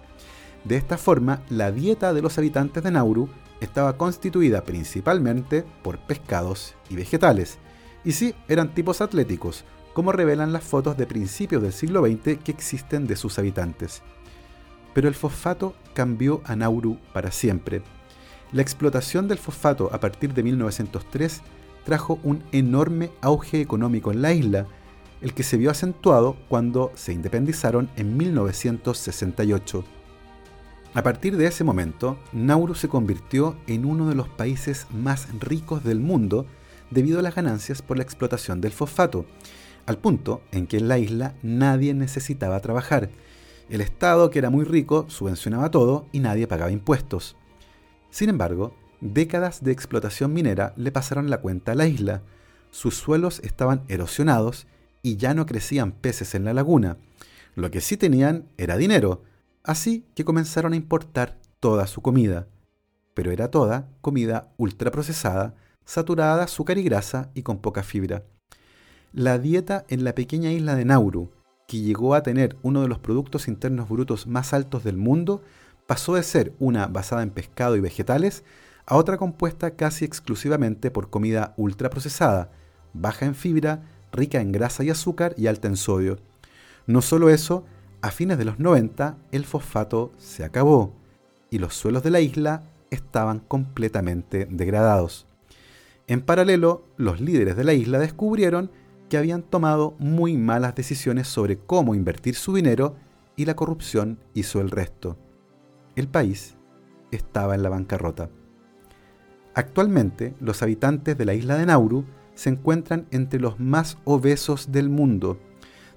De 0.64 0.78
esta 0.78 0.98
forma, 0.98 1.42
la 1.50 1.72
dieta 1.72 2.14
de 2.14 2.22
los 2.22 2.38
habitantes 2.38 2.84
de 2.84 2.92
Nauru 2.92 3.30
estaba 3.60 3.98
constituida 3.98 4.64
principalmente 4.64 5.66
por 5.84 6.00
pescados 6.00 6.76
y 6.90 6.96
vegetales. 6.96 7.58
Y 8.04 8.14
sí, 8.14 8.34
eran 8.48 8.74
tipos 8.74 9.02
atléticos, 9.02 9.66
como 9.94 10.12
revelan 10.12 10.54
las 10.54 10.64
fotos 10.64 10.98
de 10.98 11.06
principios 11.06 11.62
del 11.62 11.74
siglo 11.74 12.06
XX 12.06 12.38
que 12.44 12.52
existen 12.52 13.08
de 13.08 13.16
sus 13.16 13.38
habitantes. 13.40 14.02
Pero 14.94 15.08
el 15.08 15.16
fosfato 15.16 15.76
cambió 15.94 16.42
a 16.46 16.56
Nauru 16.56 16.98
para 17.14 17.32
siempre. 17.32 17.82
La 18.52 18.62
explotación 18.62 19.28
del 19.28 19.38
fosfato 19.38 19.90
a 19.92 20.00
partir 20.00 20.34
de 20.34 20.44
1903 20.44 21.42
trajo 21.86 22.20
un 22.24 22.44
enorme 22.52 23.12
auge 23.22 23.62
económico 23.62 24.12
en 24.12 24.22
la 24.22 24.34
isla, 24.34 24.68
el 25.22 25.34
que 25.34 25.44
se 25.44 25.58
vio 25.58 25.72
acentuado 25.72 26.38
cuando 26.50 26.92
se 26.96 27.14
independizaron 27.14 27.90
en 27.96 28.18
1968. 28.18 29.84
A 30.96 31.02
partir 31.02 31.38
de 31.38 31.48
ese 31.48 31.64
momento, 31.64 32.20
Nauru 32.34 32.76
se 32.76 32.88
convirtió 32.88 33.56
en 33.66 33.86
uno 33.86 34.10
de 34.10 34.16
los 34.16 34.28
países 34.28 34.86
más 34.92 35.28
ricos 35.40 35.84
del 35.84 36.00
mundo 36.00 36.46
debido 36.92 37.20
a 37.20 37.24
las 37.24 37.34
ganancias 37.34 37.82
por 37.82 37.98
la 37.98 38.04
explotación 38.04 38.62
del 38.62 38.72
fosfato, 38.72 39.26
al 39.86 39.98
punto 39.98 40.42
en 40.52 40.68
que 40.68 40.78
en 40.78 40.88
la 40.88 40.98
isla 40.98 41.36
nadie 41.42 41.94
necesitaba 41.94 42.60
trabajar. 42.60 43.10
El 43.70 43.82
Estado, 43.82 44.30
que 44.30 44.40
era 44.40 44.50
muy 44.50 44.66
rico, 44.66 45.06
subvencionaba 45.10 45.72
todo 45.72 46.08
y 46.12 46.20
nadie 46.20 46.48
pagaba 46.48 46.72
impuestos. 46.72 47.36
Sin 48.10 48.30
embargo, 48.30 48.76
décadas 49.02 49.64
de 49.64 49.72
explotación 49.72 50.34
minera 50.34 50.74
le 50.76 50.92
pasaron 50.92 51.30
la 51.30 51.40
cuenta 51.40 51.72
a 51.72 51.76
la 51.76 51.88
isla. 51.88 52.22
Sus 52.72 52.96
suelos 52.96 53.40
estaban 53.44 53.84
erosionados 53.88 54.68
y 55.02 55.18
ya 55.18 55.34
no 55.34 55.46
crecían 55.46 55.92
peces 55.92 56.36
en 56.36 56.46
la 56.46 56.54
laguna. 56.54 56.98
Lo 57.56 57.72
que 57.72 57.82
sí 57.82 57.98
tenían 57.98 58.48
era 58.58 58.78
dinero, 58.78 59.24
Así 59.64 60.06
que 60.14 60.26
comenzaron 60.26 60.74
a 60.74 60.76
importar 60.76 61.40
toda 61.62 61.88
su 61.88 62.02
comida, 62.02 62.48
pero 63.14 63.32
era 63.32 63.50
toda 63.50 63.90
comida 64.02 64.54
ultraprocesada, 64.58 65.56
saturada 65.86 66.38
de 66.38 66.44
azúcar 66.44 66.78
y 66.78 66.84
grasa 66.84 67.32
y 67.34 67.44
con 67.44 67.60
poca 67.60 67.82
fibra. 67.82 68.26
La 69.16 69.38
dieta 69.38 69.86
en 69.90 70.04
la 70.04 70.16
pequeña 70.16 70.52
isla 70.52 70.74
de 70.74 70.86
Nauru, 70.86 71.30
que 71.68 71.82
llegó 71.82 72.16
a 72.16 72.24
tener 72.24 72.58
uno 72.64 72.82
de 72.82 72.88
los 72.88 72.98
productos 72.98 73.48
internos 73.48 73.88
brutos 73.88 74.26
más 74.26 74.54
altos 74.54 74.84
del 74.84 74.98
mundo, 74.98 75.44
pasó 75.86 76.16
de 76.16 76.24
ser 76.24 76.54
una 76.58 76.88
basada 76.88 77.22
en 77.22 77.30
pescado 77.30 77.76
y 77.76 77.80
vegetales 77.80 78.44
a 78.88 78.96
otra 78.96 79.18
compuesta 79.18 79.76
casi 79.76 80.04
exclusivamente 80.04 80.90
por 80.90 81.12
comida 81.12 81.54
ultraprocesada, 81.58 82.50
baja 82.94 83.28
en 83.28 83.36
fibra, 83.36 83.84
rica 84.12 84.42
en 84.42 84.52
grasa 84.52 84.84
y 84.84 84.90
azúcar 84.90 85.36
y 85.38 85.46
alta 85.46 85.68
en 85.68 85.78
sodio. 85.78 86.18
No 86.88 87.04
solo 87.04 87.30
eso, 87.30 87.66
a 88.02 88.10
fines 88.10 88.40
de 88.40 88.46
los 88.46 88.58
90 88.58 89.18
el 89.32 89.46
fosfato 89.46 90.12
se 90.18 90.44
acabó 90.44 90.92
y 91.52 91.60
los 91.60 91.76
suelos 91.76 92.02
de 92.02 92.10
la 92.10 92.20
isla 92.20 92.64
estaban 92.90 93.42
completamente 93.42 94.48
degradados. 94.50 95.28
En 96.08 96.22
paralelo, 96.22 96.88
los 96.98 97.22
líderes 97.22 97.56
de 97.56 97.64
la 97.64 97.74
isla 97.74 98.00
descubrieron 98.00 98.72
que 99.14 99.20
habían 99.20 99.44
tomado 99.44 99.94
muy 100.00 100.38
malas 100.38 100.74
decisiones 100.74 101.28
sobre 101.28 101.60
cómo 101.60 101.94
invertir 101.94 102.34
su 102.34 102.56
dinero 102.56 102.96
y 103.36 103.46
la 103.46 103.56
corrupción 103.56 104.18
hizo 104.34 104.60
el 104.60 104.72
resto. 104.72 105.20
El 105.96 106.08
país 106.08 106.56
estaba 107.12 107.54
en 107.54 107.62
la 107.62 107.70
bancarrota. 107.70 108.32
Actualmente, 109.54 110.34
los 110.40 110.64
habitantes 110.64 111.16
de 111.16 111.26
la 111.26 111.36
isla 111.36 111.58
de 111.58 111.68
Nauru 111.68 112.06
se 112.34 112.50
encuentran 112.50 113.06
entre 113.12 113.40
los 113.40 113.60
más 113.60 114.00
obesos 114.04 114.72
del 114.72 114.90
mundo 114.90 115.40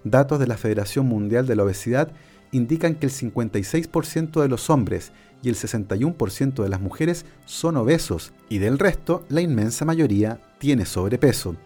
Datos 0.05 0.38
de 0.38 0.46
la 0.46 0.59
Federación 0.59 1.07
Mundial 1.07 1.46
de 1.46 1.57
la 1.57 1.64
Obesidad 1.64 2.12
indican 2.52 2.96
que 2.96 3.07
el 3.07 3.12
56% 3.12 4.42
de 4.42 4.48
los 4.48 4.68
hombres 4.68 5.12
y 5.42 5.48
el 5.48 5.55
61% 5.55 6.62
de 6.62 6.68
las 6.68 6.83
mujeres 6.83 7.24
son 7.46 7.79
obesos 7.79 8.35
y 8.50 8.59
del 8.59 8.79
resto 8.79 9.24
la 9.31 9.40
inmensa 9.40 9.87
mayoría 9.87 10.38
tiene 10.59 10.85
sobrepeso. 10.85 11.57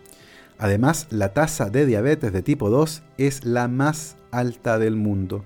Además, 0.61 1.07
la 1.09 1.33
tasa 1.33 1.71
de 1.71 1.87
diabetes 1.87 2.35
de 2.35 2.43
tipo 2.43 2.69
2 2.69 3.03
es 3.17 3.47
la 3.47 3.67
más 3.67 4.17
alta 4.31 4.79
del 4.79 4.95
mundo. 4.95 5.43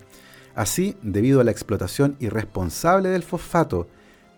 Así, 0.56 0.96
debido 1.02 1.40
a 1.40 1.44
la 1.44 1.52
explotación 1.52 2.16
irresponsable 2.18 3.10
del 3.10 3.22
fosfato, 3.22 3.86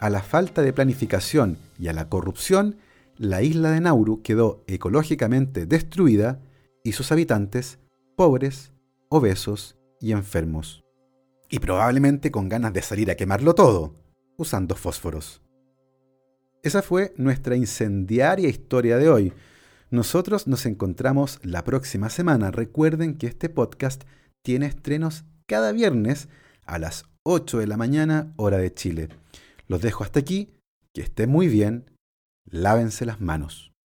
a 0.00 0.10
la 0.10 0.22
falta 0.22 0.60
de 0.60 0.74
planificación 0.74 1.56
y 1.78 1.88
a 1.88 1.94
la 1.94 2.10
corrupción, 2.10 2.76
la 3.16 3.40
isla 3.40 3.70
de 3.70 3.80
Nauru 3.80 4.20
quedó 4.20 4.62
ecológicamente 4.66 5.64
destruida 5.64 6.40
y 6.84 6.92
sus 6.92 7.10
habitantes 7.10 7.78
pobres, 8.14 8.74
obesos 9.08 9.78
y 9.98 10.12
enfermos. 10.12 10.84
Y 11.48 11.58
probablemente 11.58 12.30
con 12.30 12.50
ganas 12.50 12.74
de 12.74 12.82
salir 12.82 13.10
a 13.10 13.14
quemarlo 13.14 13.54
todo, 13.54 13.94
usando 14.36 14.74
fósforos. 14.74 15.40
Esa 16.62 16.82
fue 16.82 17.14
nuestra 17.16 17.56
incendiaria 17.56 18.50
historia 18.50 18.98
de 18.98 19.08
hoy. 19.08 19.32
Nosotros 19.90 20.49
nos 20.49 20.66
encontramos 20.66 21.38
la 21.42 21.62
próxima 21.62 22.11
semana. 22.11 22.51
Recuerden 22.51 23.16
que 23.16 23.29
este 23.29 23.49
podcast 23.49 24.03
tiene 24.44 24.66
estrenos 24.66 25.25
cada 25.46 25.70
viernes 25.70 26.29
a 26.64 26.79
las 26.79 27.05
8 27.22 27.59
de 27.59 27.66
la 27.68 27.77
mañana 27.77 28.33
hora 28.37 28.59
de 28.59 28.75
Chile. 28.75 29.09
Los 29.68 29.83
dejo 29.83 30.03
hasta 30.03 30.20
aquí. 30.20 30.51
Que 30.92 31.03
estén 31.03 31.31
muy 31.31 31.46
bien. 31.46 31.90
Lávense 32.51 33.07
las 33.07 33.20
manos. 33.20 33.75